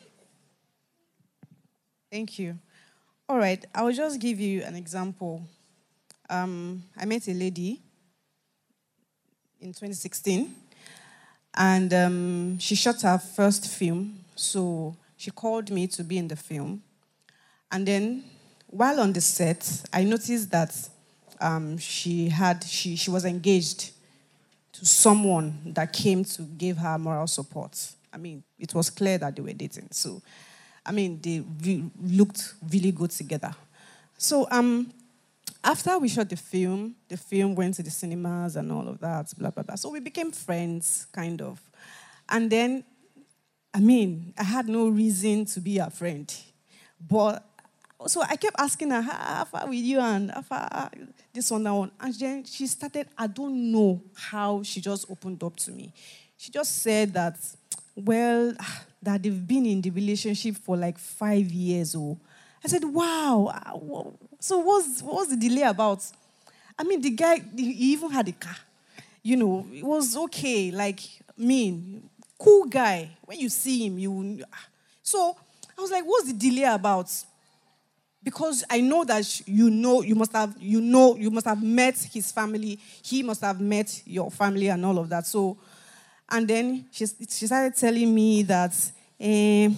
[2.10, 2.58] Thank you.
[3.28, 5.42] All right, I will just give you an example.
[6.28, 7.80] Um, I met a lady
[9.60, 10.54] in 2016,
[11.54, 14.23] and um, she shot her first film.
[14.34, 16.82] So she called me to be in the film.
[17.70, 18.24] And then,
[18.66, 20.76] while on the set, I noticed that
[21.40, 23.92] um, she had she she was engaged
[24.72, 27.92] to someone that came to give her moral support.
[28.12, 29.88] I mean, it was clear that they were dating.
[29.90, 30.20] So,
[30.84, 33.54] I mean, they re- looked really good together.
[34.18, 34.92] So, um,
[35.62, 39.32] after we shot the film, the film went to the cinemas and all of that,
[39.38, 39.76] blah, blah, blah.
[39.76, 41.60] So we became friends, kind of.
[42.28, 42.84] And then,
[43.74, 46.32] I mean, I had no reason to be a friend.
[47.10, 47.44] But
[48.06, 50.90] so I kept asking her, how far with you and how far
[51.32, 51.90] this one, that one.
[52.00, 55.92] And then she started, I don't know how she just opened up to me.
[56.36, 57.36] She just said that,
[57.96, 58.54] well,
[59.02, 61.96] that they've been in the relationship for like five years.
[61.96, 62.16] Oh,
[62.64, 63.52] I said, wow.
[63.52, 66.04] Uh, so what's, what's the delay about?
[66.78, 68.56] I mean, the guy, he even had a car.
[69.22, 70.70] You know, it was okay.
[70.70, 71.00] Like,
[71.36, 72.08] mean,
[72.44, 73.10] cool guy.
[73.24, 74.44] When you see him, you.
[75.02, 75.36] So
[75.76, 77.10] I was like, what's the delay about?
[78.24, 81.96] because I know that you know you must have you know you must have met
[82.10, 82.78] his family.
[83.02, 85.26] He must have met your family and all of that.
[85.26, 85.58] So,
[86.30, 88.74] and then she she started telling me that
[89.20, 89.68] eh,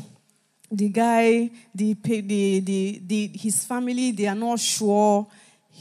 [0.71, 5.27] the guy, the, the the the his family, they are not sure.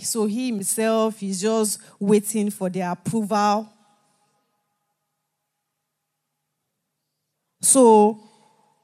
[0.02, 3.70] So he himself is just waiting for their approval.
[7.66, 8.20] So,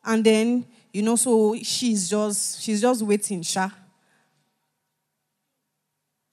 [0.03, 3.69] and then you know, so she's just she's just waiting, Sha.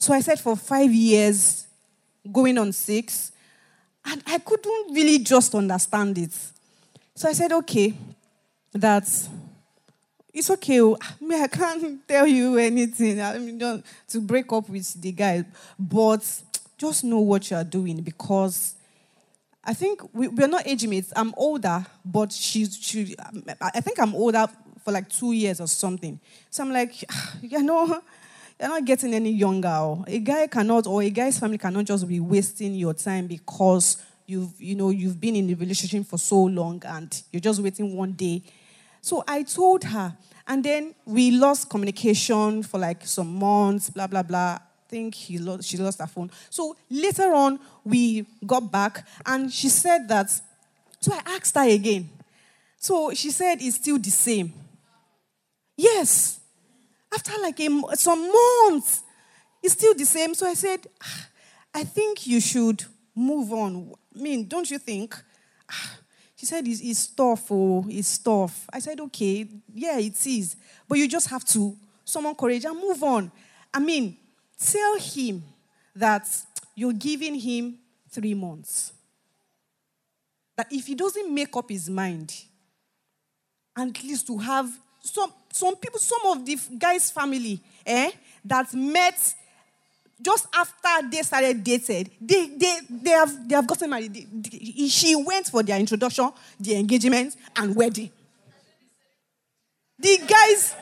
[0.01, 1.67] So I said for five years,
[2.33, 3.33] going on six,
[4.05, 6.33] and I couldn't really just understand it.
[7.15, 7.95] So I said, okay,
[8.73, 9.29] that's
[10.33, 10.81] it's okay.
[10.81, 13.21] Oh, I mean, I can't tell you anything.
[13.21, 13.59] I mean,
[14.09, 15.45] to break up with the guy,
[15.79, 16.25] but
[16.79, 18.75] just know what you are doing because
[19.69, 21.13] I think we, we're not age mates.
[21.15, 23.15] I'm older, but she's she.
[23.61, 24.47] I think I'm older
[24.83, 26.19] for like two years or something.
[26.49, 27.05] So I'm like,
[27.43, 28.01] you know,
[28.59, 29.69] you're not getting any younger.
[29.69, 30.05] Oh.
[30.07, 34.59] A guy cannot, or a guy's family cannot just be wasting your time because you've,
[34.59, 38.13] you know, you've been in a relationship for so long and you're just waiting one
[38.13, 38.43] day
[39.01, 40.17] So I told her,
[40.47, 44.59] and then we lost communication for like some months, blah, blah, blah.
[44.89, 46.31] Think he lost, she lost her phone.
[46.51, 50.31] So later on, we got back, and she said that.
[51.01, 52.09] So I asked her again.
[52.79, 54.53] So she said it's still the same.
[55.77, 56.41] Yes.
[57.13, 59.03] After like a, some months,
[59.63, 60.35] it's still the same.
[60.35, 61.29] So I said, "Ah,
[61.75, 62.85] I think you should
[63.15, 63.93] move on.
[64.17, 65.15] I mean, don't you think?
[65.71, 65.99] Ah,
[66.37, 68.67] She said, it's, it's tough, oh, it's tough.
[68.73, 70.55] I said, okay, yeah, it is.
[70.89, 73.31] But you just have to summon courage and move on.
[73.75, 74.17] I mean,
[74.59, 75.43] tell him
[75.95, 76.29] that
[76.75, 77.79] you're giving him
[78.11, 78.93] three months.
[80.57, 82.35] That if he doesn't make up his mind,
[83.77, 84.69] at least to have
[85.01, 88.11] some some people, some of the guy's family, eh,
[88.45, 89.35] that met
[90.21, 94.13] just after they started dated, they, they, they, have, they have gotten married.
[94.13, 98.11] They- they- she went for their introduction, the engagement, and wedding.
[99.99, 100.75] The guy's,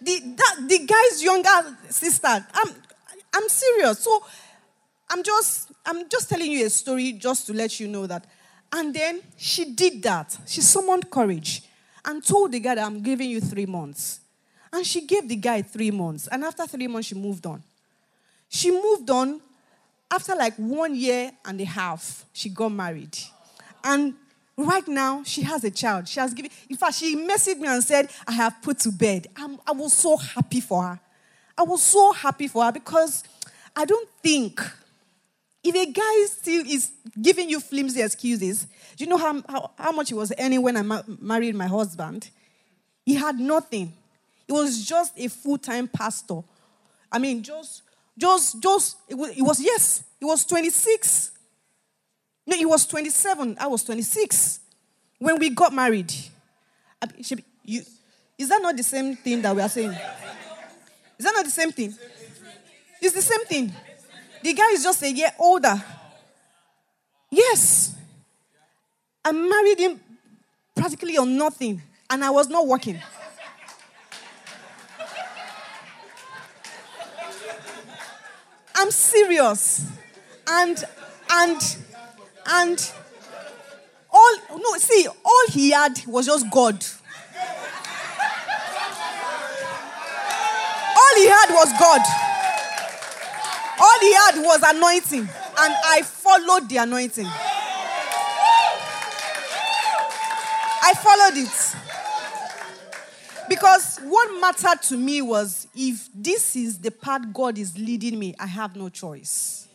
[0.00, 2.68] the, that, the guy's younger sister, I'm,
[3.34, 3.98] I'm serious.
[3.98, 4.24] So
[5.10, 8.26] I'm just, I'm just telling you a story just to let you know that.
[8.72, 10.36] And then she did that.
[10.46, 11.62] She summoned courage
[12.04, 14.20] and told the guy that I'm giving you three months.
[14.72, 16.26] And she gave the guy three months.
[16.26, 17.62] And after three months, she moved on.
[18.48, 19.40] She moved on
[20.10, 22.24] after like one year and a half.
[22.32, 23.16] She got married.
[23.82, 24.14] And
[24.56, 26.08] right now, she has a child.
[26.08, 29.28] She has given, in fact, she messaged me and said, I have put to bed.
[29.36, 31.00] I'm, I was so happy for her.
[31.56, 33.22] I was so happy for her because
[33.76, 34.60] I don't think
[35.62, 36.90] if a guy still is
[37.20, 40.76] giving you flimsy excuses, do you know how, how, how much he was earning when
[40.76, 42.28] I ma- married my husband?
[43.06, 43.92] He had nothing.
[44.46, 46.40] He was just a full time pastor.
[47.10, 47.82] I mean, just,
[48.18, 51.30] just, just, it was, it was, yes, he was 26.
[52.46, 53.56] No, he was 27.
[53.58, 54.60] I was 26
[55.18, 56.12] when we got married.
[57.00, 57.84] I- she- you-
[58.36, 59.96] Is that not the same thing that we are saying?
[61.18, 61.94] Is that not the same thing?
[63.00, 63.72] It's the same thing.
[64.42, 65.82] The guy is just a year older.
[67.30, 67.94] Yes.
[69.24, 70.00] I married him
[70.74, 73.00] practically on nothing, and I was not working.
[78.74, 79.86] I'm serious.
[80.46, 80.84] And,
[81.30, 81.76] and,
[82.46, 82.92] and,
[84.10, 86.84] all, no, see, all he had was just God.
[91.14, 92.00] All he had was God.
[93.80, 95.20] All he had was anointing.
[95.20, 97.26] And I followed the anointing.
[100.82, 101.76] I followed it.
[103.48, 108.34] Because what mattered to me was if this is the path God is leading me,
[108.40, 109.68] I have no choice.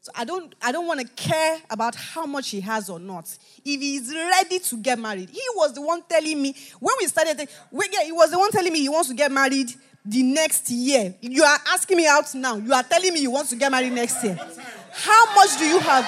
[0.00, 3.24] So I don't I don't want to care about how much he has or not.
[3.64, 7.48] If he's ready to get married, he was the one telling me when we started.
[7.72, 9.72] We, he was the one telling me he wants to get married
[10.04, 11.14] the next year.
[11.20, 12.56] You are asking me out now.
[12.56, 14.34] You are telling me you want to get married next year.
[14.92, 16.04] How much do you have?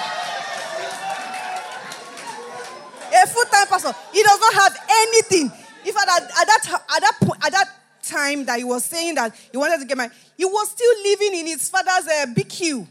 [3.17, 3.93] A full-time pastor.
[4.11, 5.51] He does not have anything.
[5.85, 7.69] In fact, at, at that at that point, at that
[8.03, 11.39] time that he was saying that he wanted to get married, he was still living
[11.39, 12.85] in his father's uh, BQ.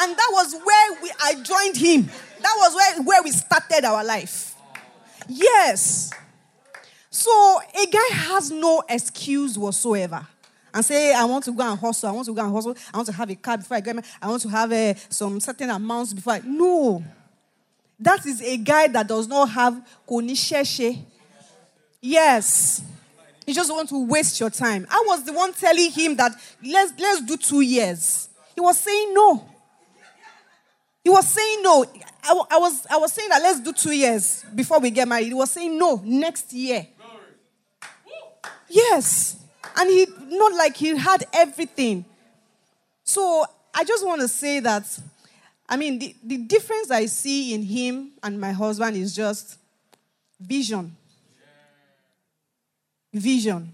[0.00, 2.10] And that was where we, I joined him.
[2.40, 4.54] That was where, where we started our life.
[5.28, 6.10] Yes.
[7.10, 10.26] So a guy has no excuse whatsoever.
[10.74, 12.08] And say, I want to go and hustle.
[12.08, 12.74] I want to go and hustle.
[12.92, 14.08] I want to have a car before I get married.
[14.20, 16.40] I want to have uh, some certain amounts before I.
[16.44, 17.04] No.
[18.00, 20.98] That is a guy that does not have konisheshe.
[22.00, 22.82] Yes.
[23.46, 24.86] You just want to waste your time.
[24.90, 26.32] I was the one telling him that
[26.64, 28.28] let's, let's do two years.
[28.54, 29.48] He was saying no.
[31.04, 31.84] He was saying no.
[32.24, 35.26] I, I was, I was saying that let's do two years before we get married.
[35.26, 36.86] He was saying no, next year.
[38.68, 39.41] Yes.
[39.76, 42.04] And he, not like he had everything.
[43.04, 43.44] So
[43.74, 44.98] I just want to say that,
[45.68, 49.58] I mean, the, the difference I see in him and my husband is just
[50.40, 50.96] vision.
[53.12, 53.72] Vision.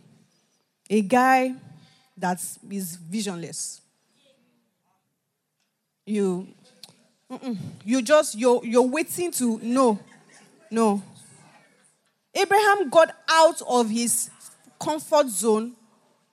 [0.90, 1.54] A guy
[2.16, 2.40] that
[2.70, 3.80] is visionless.
[6.06, 6.48] You,
[7.84, 9.98] you just, you're, you're waiting to, no,
[10.70, 11.02] no.
[12.34, 14.30] Abraham got out of his
[14.78, 15.74] comfort zone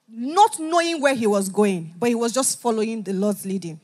[0.08, 3.80] not knowing where he was going, but he was just following the Lord's leading.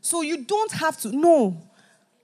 [0.00, 1.56] So you don't have to, no.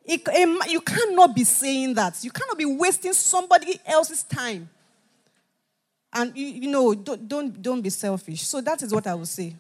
[0.05, 2.23] You cannot be saying that.
[2.23, 4.69] You cannot be wasting somebody else's time.
[6.13, 8.43] And you, you know, don't, don't, don't be selfish.
[8.43, 9.55] So that is what I would say.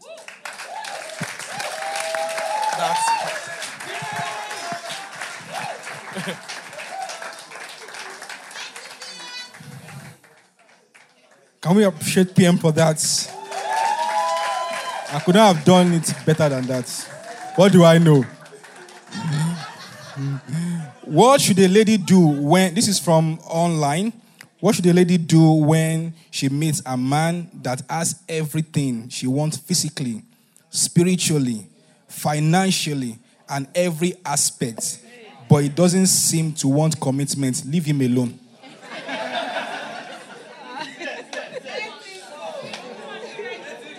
[11.66, 12.96] Can we appreciate PM for that?
[15.12, 16.88] I could not have done it better than that.
[17.56, 18.22] What do I know?
[21.02, 24.12] what should a lady do when this is from online?
[24.60, 29.56] What should a lady do when she meets a man that has everything she wants
[29.56, 30.22] physically,
[30.70, 31.66] spiritually,
[32.06, 33.18] financially,
[33.48, 35.00] and every aspect,
[35.48, 37.64] but he doesn't seem to want commitment?
[37.66, 38.38] Leave him alone.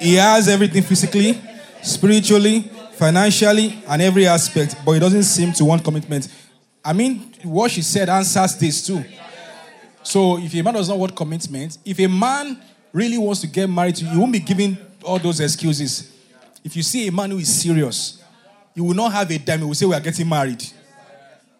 [0.07, 1.37] He has everything physically,
[1.83, 2.61] spiritually,
[2.93, 6.29] financially, and every aspect, but he doesn't seem to want commitment.
[6.83, 9.03] I mean, what she said answers this too.
[10.03, 12.57] So if a man does not want commitment, if a man
[12.93, 16.09] really wants to get married to you, he won't be giving all those excuses.
[16.63, 18.23] If you see a man who is serious,
[18.73, 19.59] you will not have a dime.
[19.59, 20.63] He will say, We are getting married.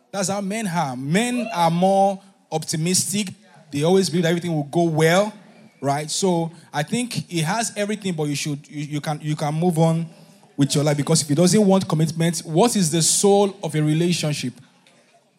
[0.09, 0.95] That's how men are.
[0.95, 3.27] Men are more optimistic.
[3.71, 5.33] They always believe that everything will go well,
[5.81, 6.09] right?
[6.09, 9.77] So I think he has everything, but you should you, you can you can move
[9.77, 10.07] on
[10.55, 13.81] with your life because if he doesn't want commitment, what is the soul of a
[13.81, 14.53] relationship?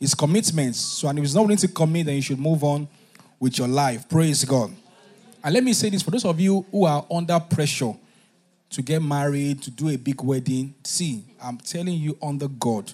[0.00, 0.76] It's commitment.
[0.76, 2.88] So and if he's not willing to commit, then you should move on
[3.40, 4.08] with your life.
[4.08, 4.72] Praise God.
[5.42, 7.94] And let me say this for those of you who are under pressure
[8.70, 12.92] to get married, to do a big wedding, see, I'm telling you under God,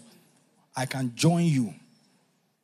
[0.76, 1.74] I can join you.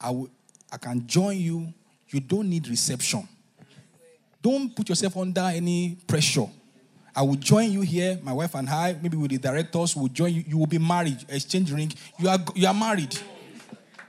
[0.01, 0.31] I, will,
[0.73, 1.73] I can join you.
[2.09, 3.27] You don't need reception.
[4.43, 6.47] Don't put yourself under any pressure.
[7.15, 10.33] I will join you here, my wife and I, maybe with the directors, will join
[10.33, 10.45] you.
[10.47, 11.93] You will be married, exchange ring.
[12.19, 13.19] You are, you are married.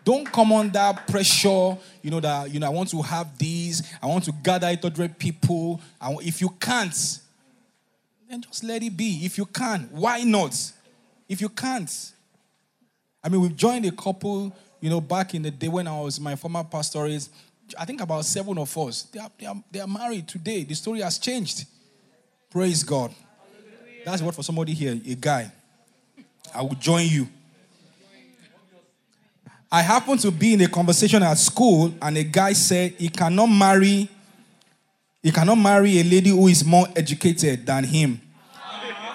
[0.03, 4.07] Don't come under pressure, you know, that, you know, I want to have these, I
[4.07, 5.79] want to gather 800 people.
[5.99, 7.19] And if you can't,
[8.29, 9.21] then just let it be.
[9.23, 10.71] If you can, why not?
[11.27, 12.13] If you can't,
[13.23, 16.19] I mean, we've joined a couple, you know, back in the day when I was
[16.19, 17.27] my former pastorate.
[17.77, 19.03] I think about seven of us.
[19.03, 20.63] They are, they are, they are married today.
[20.63, 21.65] The story has changed.
[22.49, 23.13] Praise God.
[24.05, 25.51] That's what for somebody here, a guy.
[26.53, 27.27] I will join you.
[29.71, 33.47] I happened to be in a conversation at school, and a guy said he cannot
[33.47, 34.09] marry,
[35.23, 38.19] he cannot marry a lady who is more educated than him.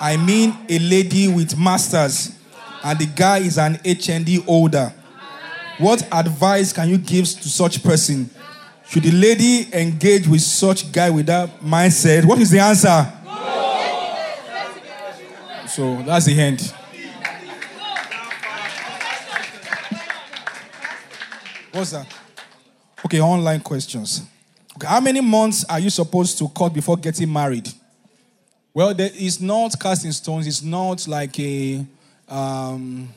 [0.00, 2.38] I mean a lady with masters,
[2.82, 4.94] and the guy is an HND older.
[5.78, 8.30] What advice can you give to such person?
[8.88, 12.24] Should the lady engage with such guy with that mindset?
[12.24, 13.12] What is the answer?
[15.68, 16.72] So that's the end.
[21.72, 22.06] What's that?
[23.04, 24.22] Okay, online questions.
[24.76, 27.68] Okay, how many months are you supposed to cut before getting married?
[28.72, 30.46] Well, there is not casting stones.
[30.46, 31.84] It's not like a,
[32.28, 33.08] um,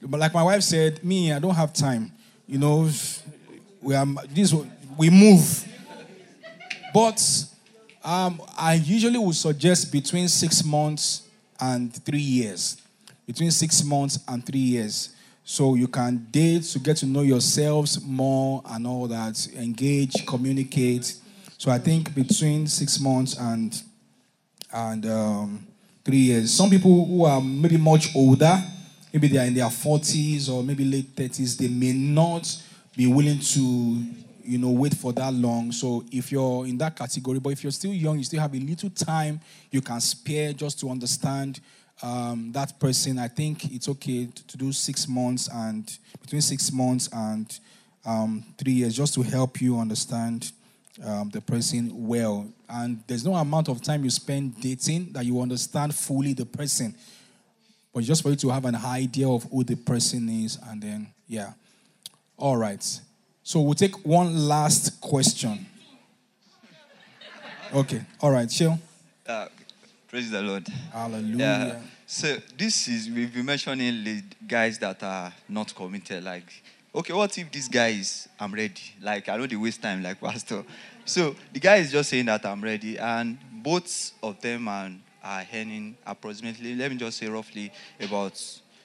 [0.00, 2.12] but like my wife said, me, I don't have time.
[2.46, 2.90] You know,
[3.82, 4.54] we are this.
[4.96, 5.64] We move,
[6.94, 7.22] but
[8.02, 11.28] um, I usually would suggest between six months
[11.60, 12.80] and three years.
[13.26, 15.10] Between six months and three years.
[15.44, 19.46] So you can date to get to know yourselves more and all that.
[19.56, 21.14] Engage, communicate.
[21.58, 23.82] So I think between six months and
[24.72, 25.66] and um,
[26.04, 26.52] three years.
[26.52, 28.62] Some people who are maybe much older,
[29.12, 32.46] maybe they are in their 40s or maybe late 30s, they may not
[32.96, 34.04] be willing to,
[34.46, 35.72] you know, wait for that long.
[35.72, 38.58] So if you're in that category, but if you're still young, you still have a
[38.58, 39.40] little time
[39.70, 41.60] you can spare just to understand
[42.02, 43.18] um, that person.
[43.18, 47.58] I think it's okay to do six months and between six months and
[48.04, 50.52] um, three years just to help you understand
[51.04, 52.46] um, the person well.
[52.68, 56.94] And there's no amount of time you spend dating that you understand fully the person.
[57.92, 61.08] But just for you to have an idea of who the person is, and then,
[61.26, 61.52] yeah.
[62.36, 62.84] All right.
[63.46, 65.66] So we'll take one last question.
[67.72, 68.02] Okay.
[68.20, 68.50] All right.
[68.50, 68.76] Chill.
[69.24, 69.46] Uh,
[70.08, 70.66] praise the Lord.
[70.92, 71.80] Hallelujah.
[72.06, 76.24] So this is we've been mentioning guys that are not committed.
[76.24, 76.60] Like,
[76.92, 78.82] okay, what if this guy is I'm ready?
[79.00, 80.64] Like, I know they waste time, like pastor.
[81.04, 84.90] So the guy is just saying that I'm ready, and both of them are,
[85.22, 87.70] are earning approximately, let me just say roughly
[88.00, 88.36] about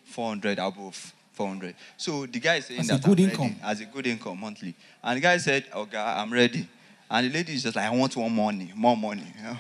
[0.04, 1.76] 400 above 400.
[1.98, 3.56] So the guy is saying That's a good I'm ready, income.
[3.64, 6.68] as a good income monthly, and the guy said, "Okay, I'm ready,"
[7.10, 9.58] and the lady is just like, "I want more money, more money." You, know?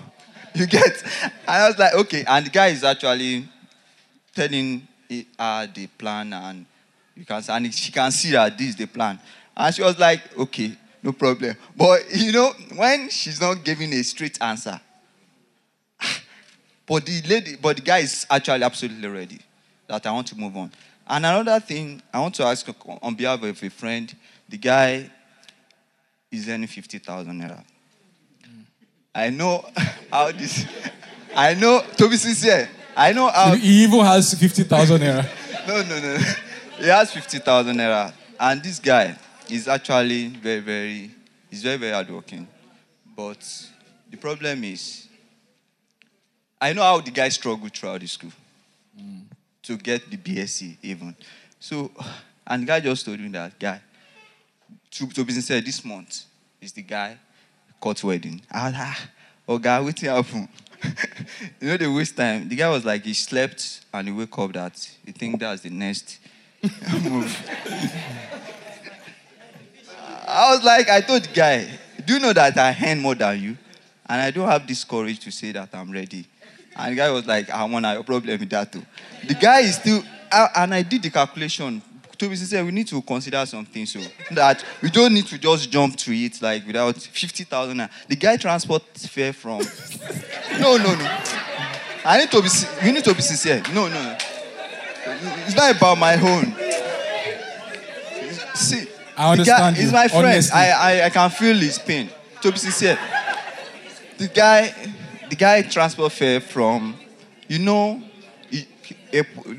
[0.55, 1.03] you get?
[1.23, 3.47] And I was like, "Okay," and the guy is actually
[4.35, 4.87] telling
[5.39, 6.65] her the plan and
[7.15, 9.19] you can and she can see that this is the plan
[9.57, 10.71] and she was like okay
[11.03, 14.79] no problem but you know when she's not giving a straight answer
[16.87, 19.39] but the lady but the guy is actually absolutely ready
[19.87, 20.71] that i want to move on
[21.07, 22.67] and another thing i want to ask
[23.01, 24.15] on behalf of a friend
[24.47, 25.09] the guy
[26.31, 27.63] is earning 50000 naira
[29.13, 29.65] I know
[30.11, 30.65] how this.
[31.35, 32.69] I know to be sincere.
[32.95, 33.53] I know how.
[33.55, 35.27] He even has 50,000 naira.
[35.67, 36.17] No, no, no.
[36.79, 39.15] He has fifty thousand naira, and this guy
[39.49, 41.11] is actually very, very.
[41.49, 42.47] He's very, very hardworking,
[43.15, 43.39] but
[44.09, 45.07] the problem is.
[46.59, 48.31] I know how the guy struggled throughout the school
[49.71, 51.15] to get the BSc even.
[51.59, 51.91] So,
[52.45, 53.81] and guy just told me that guy.
[54.91, 56.25] To, to be sincere, this month
[56.59, 57.17] is the guy
[57.79, 58.41] court wedding.
[58.51, 59.09] I was like, ah,
[59.47, 60.49] oh God, what happened?
[61.61, 62.49] you know, they waste time.
[62.49, 65.69] The guy was like, he slept and he wake up that he think that's the
[65.69, 66.19] next
[67.03, 67.49] move.
[70.27, 71.67] I was like, I told the guy,
[72.05, 73.57] do you know that I hand more than you?
[74.07, 76.25] And I don't have this courage to say that I'm ready.
[76.75, 78.83] And the guy was like, ah, I want a problem with that too.
[79.27, 81.81] The guy is still, I, and I did the calculation.
[82.17, 83.99] To be sincere, we need to consider something so
[84.31, 87.77] that we don't need to just jump to it like without 50,000.
[87.77, 87.89] naira.
[88.07, 89.63] The guy transport fare from.
[90.59, 91.17] No, no, no.
[92.05, 92.49] I need to be,
[92.83, 93.63] we need to be sincere.
[93.73, 94.17] No, no, no.
[95.47, 96.53] It's not about my own.
[98.55, 98.87] See,
[99.17, 100.25] I guy understand is my friend.
[100.27, 100.59] honestly.
[100.59, 102.09] I, I, I can feel his pain.
[102.41, 102.97] To be sincere,
[104.17, 104.73] the guy,
[105.31, 106.93] the guy transport fare from,
[107.47, 108.03] you know,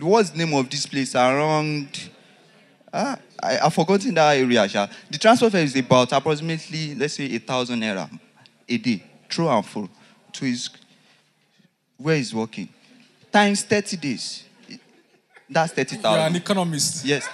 [0.01, 2.11] what's the name of this place around?
[2.93, 4.69] Ah, I, I've forgotten that area.
[4.69, 4.87] Sha.
[5.11, 8.11] The transfer fare is about approximately, let's say, a thousand naira
[8.69, 9.89] a day, true and full,
[10.35, 10.69] to his
[11.97, 12.69] where he's working.
[13.33, 14.45] Times 30 days.
[15.49, 16.21] That's thirty thousand.
[16.21, 16.37] You're 30,000.
[16.37, 17.05] an economist.
[17.07, 17.27] Yes.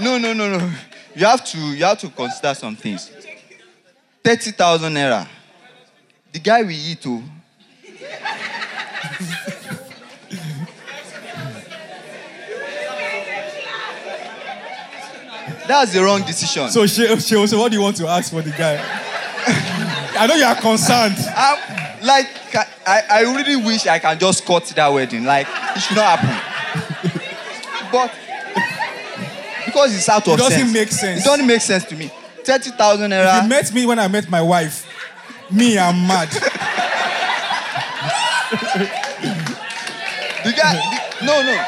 [0.00, 0.72] No, no, no, no.
[1.16, 3.10] You have to you have to consider some things.
[4.22, 5.26] Thirty thousand naira.
[6.32, 7.20] The guy we eat oh.
[15.66, 16.68] That's the wrong decision.
[16.70, 18.82] So, she, she also, what do you want to ask for the guy?
[20.18, 21.16] I know you are concerned.
[21.36, 21.58] I'm,
[22.02, 22.26] like
[22.86, 25.24] I, I really wish I can just cut that wedding.
[25.24, 27.90] Like it should not happen.
[27.92, 28.12] but
[29.66, 30.72] because it's out of It doesn't sense.
[30.72, 31.20] make sense.
[31.20, 32.10] It doesn't make sense to me.
[32.44, 34.86] Thirty thousand You met me when I met my wife.
[35.50, 36.28] Me, I'm mad.
[40.50, 40.72] The guy,
[41.20, 41.64] the, no, no,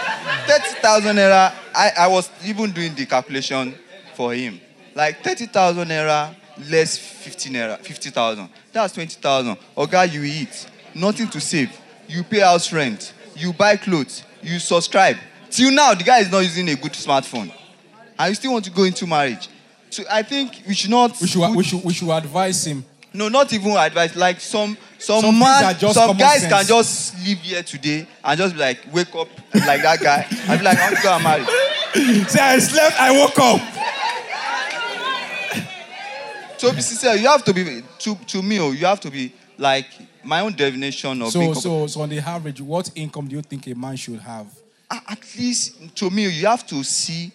[0.47, 1.53] thirty thousand naira.
[1.73, 3.77] I, I was even doing the calculation
[4.15, 4.61] for him.
[4.93, 6.35] Like thirty thousand naira
[6.69, 8.49] less fifty naira, fifty thousand.
[8.73, 9.57] That's twenty thousand.
[9.77, 11.71] Oga, you eat, nothing to save.
[12.09, 13.15] You pay house rent.
[13.37, 14.25] You buy clothes.
[14.43, 15.17] You subscribe.
[15.49, 17.55] Till now, the guy is not using a good smartphone,
[18.19, 19.49] and you still want to go into marriage.
[19.91, 21.21] So I think we should not.
[21.21, 22.85] We should, we should, we should advise him.
[23.15, 24.17] No, not even advice.
[24.17, 26.53] Like some some, Some man, some guys sense.
[26.53, 29.29] can just live here today and just be like wake up
[29.67, 31.45] like that guy and be like I want to go and marry.
[32.29, 33.61] Say, I slept, I woke up.
[36.59, 38.61] So be sincere, you have to be to to me.
[38.61, 39.87] oh, You have to be like
[40.23, 41.61] my own definition of So, income.
[41.61, 44.47] so, so on the average, what income do you think a man should have?
[44.91, 47.33] At least to me, you have to see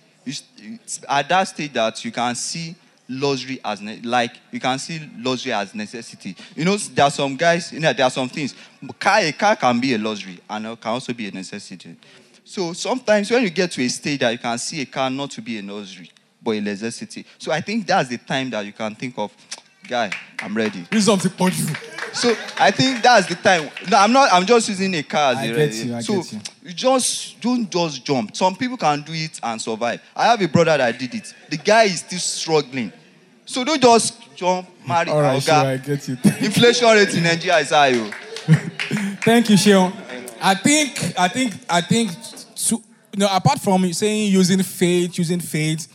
[1.09, 2.75] at that stage that you can see
[3.09, 6.35] luxury as ne- like you can see luxury as necessity.
[6.55, 7.71] You know, there are some guys.
[7.71, 8.55] You know, there are some things.
[8.99, 11.95] Car, a car can be a luxury and it can also be a necessity.
[12.43, 15.31] So sometimes when you get to a stage that you can see a car not
[15.31, 16.09] to be a luxury
[16.41, 17.25] but a necessity.
[17.37, 19.35] So I think that's the time that you can think of,
[19.87, 20.85] guy, I'm ready.
[20.91, 21.96] Reason to punch you.
[22.13, 23.69] So I think that's the time.
[23.89, 24.31] No, I'm not.
[24.33, 26.39] I'm just using a car as I a get you, I so get you.
[26.63, 28.35] you just don't just jump.
[28.35, 30.01] Some people can do it and survive.
[30.15, 31.33] I have a brother that did it.
[31.49, 32.91] The guy is still struggling.
[33.45, 35.45] So don't just jump, marry, All right, oga.
[35.45, 36.17] sure, I get you.
[36.45, 37.93] Inflation rate in Nigeria is high.
[37.95, 38.11] oh.
[39.21, 39.93] Thank you, Sheon.
[40.41, 45.39] I think, I think, I think, to, you know, apart from saying using faith, using
[45.39, 45.87] faith,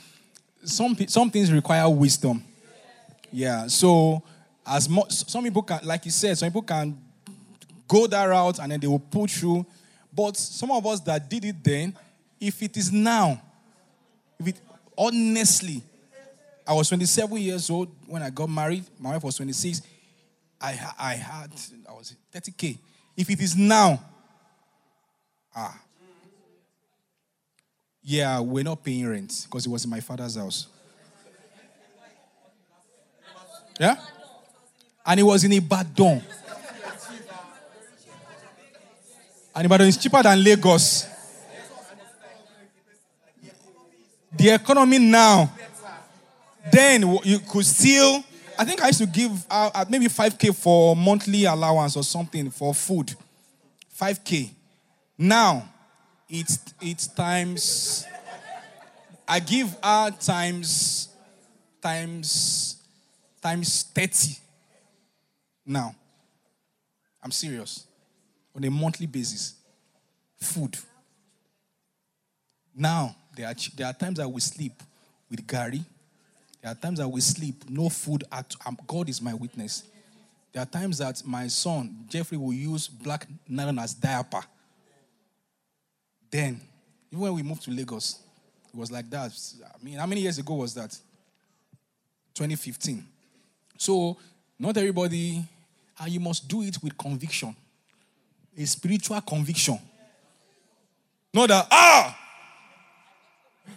[0.65, 2.43] some pe- some things require wisdom.
[3.31, 3.67] Yeah.
[3.67, 4.23] So,
[4.67, 6.97] as much some people can, like you said, some people can
[7.89, 9.67] go that route and then they will pull through.
[10.13, 11.97] But some of us that did it then,
[12.41, 13.41] if it is now,
[14.39, 14.61] if it
[14.97, 15.83] honestly,
[16.67, 18.85] I was 27 years old when I got married.
[18.99, 19.83] My wife was 26.
[20.61, 21.51] I, I had,
[21.89, 22.79] I was 30K.
[23.17, 24.01] If it is now,
[25.55, 25.77] ah,
[28.03, 30.69] yeah, we're not paying rent because it was in my father's house.
[33.81, 33.97] Yeah?
[35.05, 36.23] And it was in Ibadan.
[39.55, 41.07] And Ibadan is cheaper than Lagos.
[44.35, 45.53] The economy now,
[46.73, 48.25] then you could still,
[48.59, 52.75] I think I used to give uh, maybe 5K for monthly allowance or something for
[52.75, 53.15] food.
[54.01, 54.51] 5K.
[55.19, 55.69] Now,
[56.31, 58.07] it's, it's times,
[59.29, 61.09] I give out times,
[61.83, 62.77] times,
[63.43, 64.42] times 30
[65.65, 65.95] now.
[67.23, 67.87] I'm serious.
[68.55, 69.55] On a monthly basis.
[70.37, 70.77] Food.
[72.75, 74.83] Now, there are, there are times I will sleep
[75.31, 75.85] with garri.
[76.63, 79.85] There are times I will sleep, no food at um, God is my witness.
[80.53, 84.43] There are times that my son, Jeffrey, will use black nylon as diaper.
[86.31, 86.61] Then,
[87.11, 88.21] even when we moved to Lagos,
[88.73, 89.33] it was like that.
[89.65, 90.91] I mean, how many years ago was that?
[92.35, 93.05] 2015.
[93.77, 94.17] So,
[94.63, 95.45] not everybody,
[95.99, 97.55] and you must do it with conviction,
[98.57, 99.77] a spiritual conviction.
[101.35, 102.17] Not that, ah,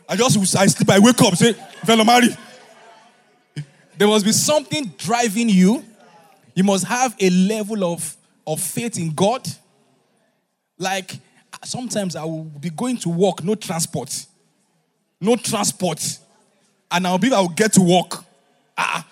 [0.07, 1.53] I just I sleep, I wake up, say,
[1.83, 2.27] fellow Mary.
[3.97, 5.83] There must be something driving you.
[6.53, 9.47] You must have a level of, of faith in God.
[10.77, 11.15] Like
[11.63, 14.27] sometimes I will be going to work, no transport.
[15.19, 16.19] No transport.
[16.91, 18.23] And I'll be, I will get to work.
[18.77, 19.07] Ah.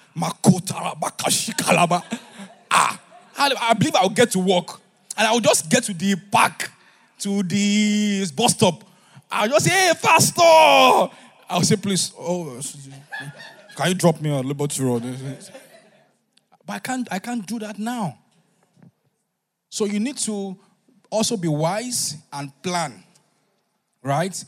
[2.72, 3.00] Ah,
[3.38, 4.80] I believe I'll get to work.
[5.16, 6.72] And I'll just get to the park,
[7.20, 8.84] to the bus stop.
[9.32, 10.42] I'll just say, hey, pastor.
[11.50, 12.60] I'll say, please, oh,
[13.76, 15.04] can you drop me on Liberty Road?
[16.66, 18.18] But I can't, I can't do that now.
[19.70, 20.56] So you need to
[21.10, 23.04] also be wise and plan,
[24.02, 24.44] right?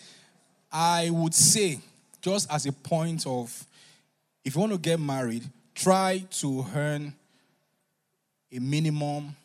[0.72, 1.80] I would say,
[2.22, 3.66] just as a point of,
[4.44, 5.44] if you want to get married,
[5.76, 7.14] try to earn
[8.52, 9.36] a minimum.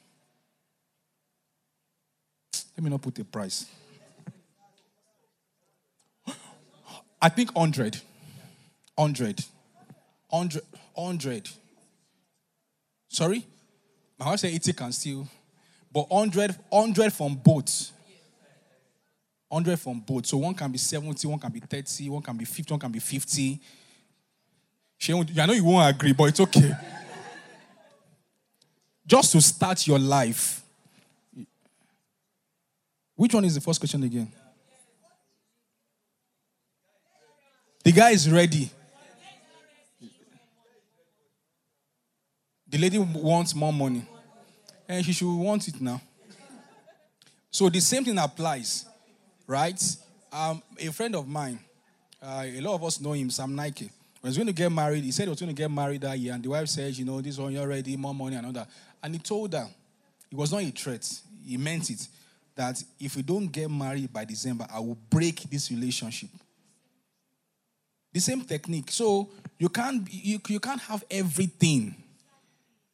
[2.77, 3.67] Let me not put a price.
[7.21, 8.01] I think 100.
[8.95, 9.45] 100.
[10.31, 10.63] 100.
[10.95, 11.51] 100.
[13.09, 13.45] Sorry?
[14.19, 15.29] My wife said 80 can still.
[15.93, 17.91] But 100, 100 from both.
[19.49, 20.27] 100 from both.
[20.27, 22.93] So one can be 70, one can be 30, one can be 50, one can
[22.93, 23.61] be 50.
[25.01, 26.77] She, I know you won't agree, but it's okay.
[29.07, 30.63] Just to start your life.
[33.17, 34.31] Which one is the first question again?
[37.83, 38.71] The guy is ready.
[42.69, 44.05] The lady wants more money.
[44.87, 46.03] And she should want it now.
[47.51, 48.85] So the same thing applies,
[49.47, 49.83] right?
[50.31, 51.59] Um, a friend of mine,
[52.23, 53.91] uh, a lot of us know him, Sam Nike.
[54.21, 56.03] When he was going to get married, he said he was going to get married
[56.03, 58.47] that year, and the wife says, you know, this one you're ready, more money, and
[58.47, 58.69] all that.
[59.03, 59.67] And he told her,
[60.31, 61.09] it was not a threat,
[61.45, 62.07] he meant it,
[62.55, 66.29] that if we don't get married by December, I will break this relationship.
[68.13, 68.91] The same technique.
[68.91, 71.95] So you can't you, you can't have everything.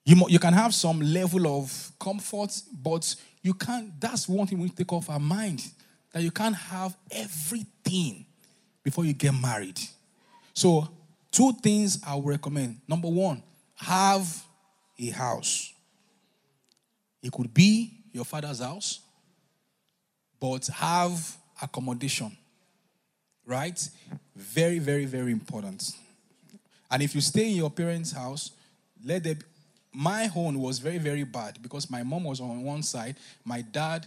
[0.04, 3.98] You, you can have some level of comfort, but you can't.
[4.00, 5.64] That's one thing we take off our mind
[6.12, 8.26] that you can't have everything
[8.82, 9.80] before you get married.
[10.54, 10.88] So,
[11.36, 12.80] two things I would recommend.
[12.88, 13.42] Number one,
[13.76, 14.44] have
[14.98, 15.72] a house.
[17.22, 19.00] It could be your father's house,
[20.40, 22.36] but have accommodation
[23.46, 23.88] right?
[24.34, 25.92] Very, very, very important.
[26.90, 28.50] And if you stay in your parents' house,
[29.02, 29.38] let them.
[29.92, 34.06] My home was very, very bad because my mom was on one side, my dad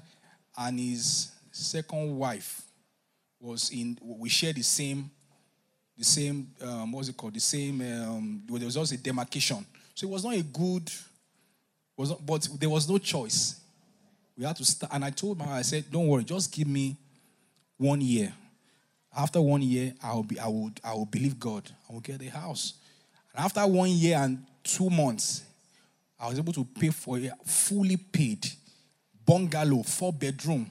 [0.56, 2.62] and his second wife
[3.40, 3.98] was in.
[4.04, 5.10] We shared the same,
[6.00, 6.48] the same.
[6.62, 7.34] Um, what's it called?
[7.34, 7.82] The same.
[7.82, 10.90] Um, there was also a demarcation, so it was not a good.
[11.98, 13.60] Was not, but there was no choice.
[14.38, 16.96] We had to start, and I told my, I said, "Don't worry, just give me
[17.78, 18.34] one year."
[19.16, 21.70] After one year, I will be, I would, I will believe God.
[21.90, 22.76] I will get a house.
[23.34, 25.44] And after one year and two months,
[26.20, 28.48] I was able to pay for a fully paid
[29.26, 30.70] bungalow, four bedroom,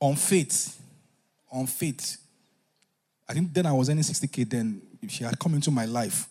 [0.00, 0.80] on faith.
[1.52, 2.18] On faith.
[3.28, 4.48] I think then I was earning 60k.
[4.48, 6.28] Then she had come into my life,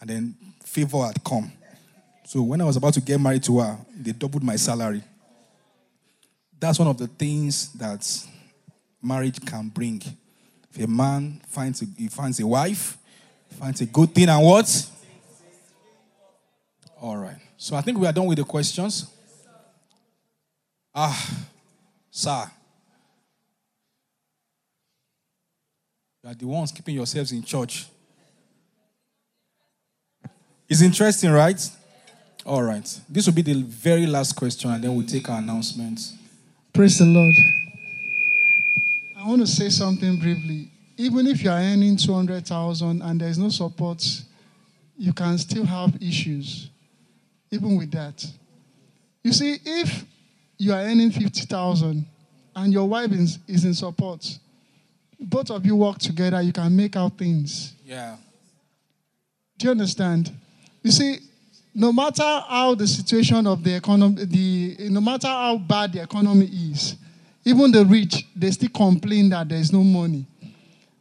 [0.00, 0.34] and then
[0.64, 1.52] favor had come.
[2.24, 5.02] So when I was about to get married to her, they doubled my salary.
[6.60, 8.06] That's one of the things that
[9.02, 10.02] marriage can bring.
[10.74, 12.98] If a man finds a, he finds a wife,
[13.58, 14.90] finds a good thing, and what?
[17.00, 17.38] All right.
[17.56, 19.06] So I think we are done with the questions.
[20.94, 21.46] Ah,
[22.10, 22.50] sir.
[26.28, 27.86] Are the ones keeping yourselves in church.
[30.68, 31.58] It's interesting, right?
[32.44, 33.00] All right.
[33.08, 36.12] This will be the very last question, and then we'll take our announcements.
[36.74, 37.34] Praise the Lord.
[39.16, 40.70] I want to say something briefly.
[40.98, 44.04] Even if you are earning 200,000 and there is no support,
[44.98, 46.68] you can still have issues,
[47.50, 48.22] even with that.
[49.24, 50.04] You see, if
[50.58, 52.04] you are earning 50,000
[52.54, 54.38] and your wife is, is in support,
[55.18, 57.74] both of you work together, you can make out things.
[57.84, 58.16] Yeah.
[59.58, 60.30] Do you understand?
[60.82, 61.18] You see,
[61.74, 66.46] no matter how the situation of the economy, the, no matter how bad the economy
[66.46, 66.96] is,
[67.44, 70.26] even the rich, they still complain that there's no money.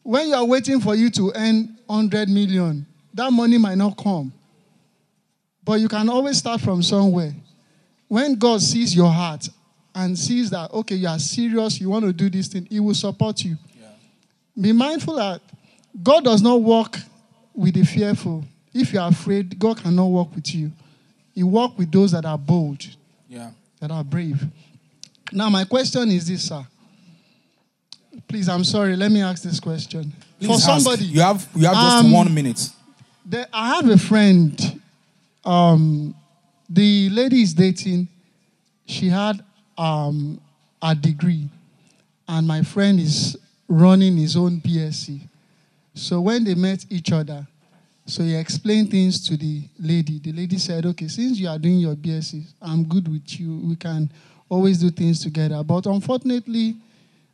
[0.03, 4.31] When you are waiting for you to earn 100 million, that money might not come.
[5.63, 7.33] But you can always start from somewhere.
[8.07, 9.49] When God sees your heart
[9.93, 12.93] and sees that, okay, you are serious, you want to do this thing, He will
[12.93, 13.57] support you.
[14.59, 15.41] Be mindful that
[16.01, 16.97] God does not work
[17.53, 18.43] with the fearful.
[18.73, 20.71] If you are afraid, God cannot work with you.
[21.33, 22.83] He works with those that are bold,
[23.27, 23.51] yeah.
[23.79, 24.43] that are brave.
[25.31, 26.65] Now, my question is this, sir.
[28.27, 28.95] Please, I'm sorry.
[28.95, 30.11] Let me ask this question.
[30.39, 31.13] Please For somebody, ask.
[31.13, 32.69] you have you have just um, one minute.
[33.25, 34.81] The, I have a friend.
[35.45, 36.15] Um,
[36.69, 38.07] the lady is dating.
[38.85, 39.43] She had
[39.77, 40.41] um,
[40.81, 41.47] a degree,
[42.27, 45.21] and my friend is running his own BSc.
[45.93, 47.47] So when they met each other,
[48.05, 50.19] so he explained things to the lady.
[50.19, 53.57] The lady said, "Okay, since you are doing your BSc, I'm good with you.
[53.57, 54.09] We can
[54.47, 56.77] always do things together." But unfortunately,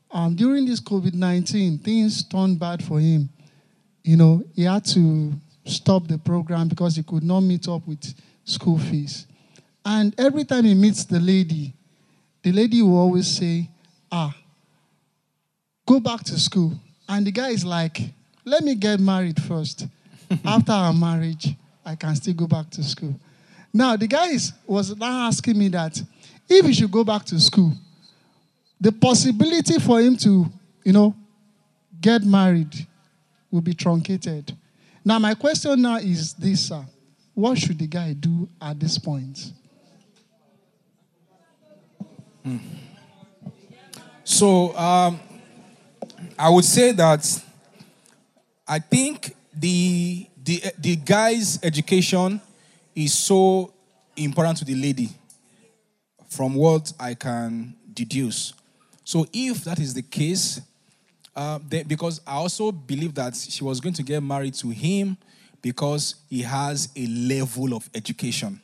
[0.10, 3.30] um, during this COVID 19, things turned bad for him.
[4.04, 5.34] You know, he had to
[5.66, 9.28] stop the program because he could not meet up with school fees.
[9.86, 11.74] And every time he meets the lady,
[12.42, 13.70] the lady will always say,
[14.12, 14.36] Ah,
[15.86, 16.74] go back to school.
[17.08, 18.00] And the guy is like,
[18.46, 19.88] Let me get married first.
[20.46, 21.56] After our marriage,
[21.86, 23.20] I can still go back to school.
[23.74, 24.32] Now, the guy
[24.66, 26.02] was now asking me that
[26.48, 27.74] if he should go back to school,
[28.80, 30.46] the possibility for him to,
[30.84, 31.16] you know,
[32.00, 32.88] get married
[33.52, 34.56] will be truncated.
[35.06, 36.84] Now, my question now is this, sir.
[37.34, 39.52] What should the guy do at this point?
[42.44, 42.58] Hmm.
[44.24, 45.20] So, um,
[46.38, 47.44] I would say that
[48.68, 52.42] I think the, the, the guy's education
[52.96, 53.74] is so
[54.16, 55.10] important to the lady
[56.28, 58.54] from what I can deduce.
[59.04, 60.62] So, if that is the case,
[61.36, 65.18] uh, they, because I also believe that she was going to get married to him
[65.62, 68.62] because he has a level of education,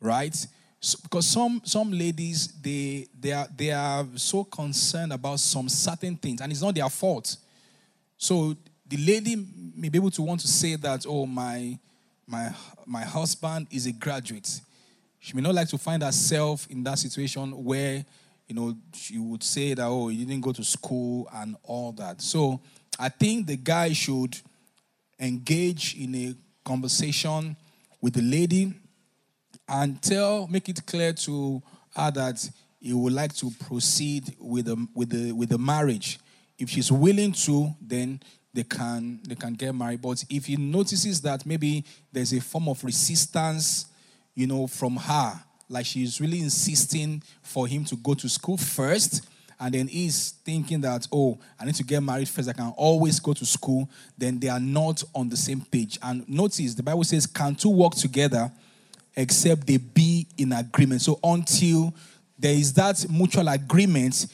[0.00, 0.34] right?
[0.80, 6.16] So, because some some ladies they they are they are so concerned about some certain
[6.16, 7.36] things, and it's not their fault.
[8.18, 9.36] So the lady
[9.74, 11.78] may be able to want to say that, oh my
[12.26, 12.54] my
[12.84, 14.60] my husband is a graduate.
[15.18, 18.04] She may not like to find herself in that situation where
[18.48, 22.20] you know, she would say that, oh, you didn't go to school and all that.
[22.20, 22.60] So
[22.98, 24.38] I think the guy should
[25.18, 26.34] engage in a
[26.64, 27.56] conversation
[28.00, 28.72] with the lady
[29.68, 31.62] and tell, make it clear to
[31.94, 32.48] her that
[32.80, 36.18] he would like to proceed with the, with the, with the marriage.
[36.58, 38.20] If she's willing to, then
[38.54, 40.00] they can they can get married.
[40.00, 43.86] But if he notices that maybe there's a form of resistance,
[44.34, 45.38] you know, from her,
[45.68, 49.28] like she's really insisting for him to go to school first
[49.58, 53.18] and then he's thinking that oh i need to get married first i can always
[53.18, 57.02] go to school then they are not on the same page and notice the bible
[57.04, 58.50] says can two work together
[59.16, 61.92] except they be in agreement so until
[62.38, 64.26] there is that mutual agreement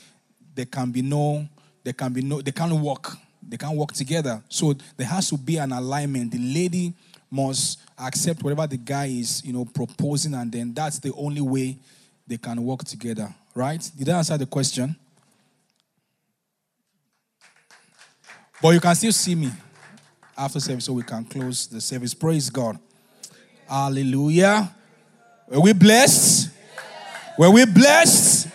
[0.54, 1.46] there can be no
[1.84, 5.36] there can be no they can't work they can't work together so there has to
[5.36, 6.92] be an alignment the lady
[7.32, 11.78] must accept whatever the guy is, you know, proposing, and then that's the only way
[12.26, 13.34] they can work together.
[13.54, 13.90] Right?
[13.96, 14.94] Did I answer the question?
[18.60, 19.50] But you can still see me
[20.36, 22.14] after service, so we can close the service.
[22.14, 22.78] Praise God.
[23.72, 24.70] Hallelujah.
[25.48, 26.50] Were we blessed?
[27.38, 28.48] Were we blessed?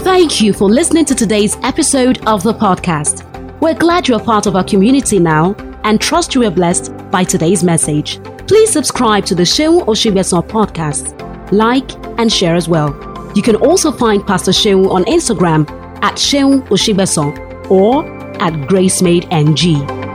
[0.00, 3.30] Thank you for listening to today's episode of the podcast.
[3.60, 5.54] We're glad you're part of our community now
[5.84, 8.24] and trust you were blessed by today's message.
[8.48, 12.88] Please subscribe to the Seun Osigbesan podcast, like, and share as well.
[13.34, 15.68] You can also find Pastor Seun on Instagram
[16.02, 18.02] at Seun Osigbesan or
[18.40, 20.05] at GraceMadeNG.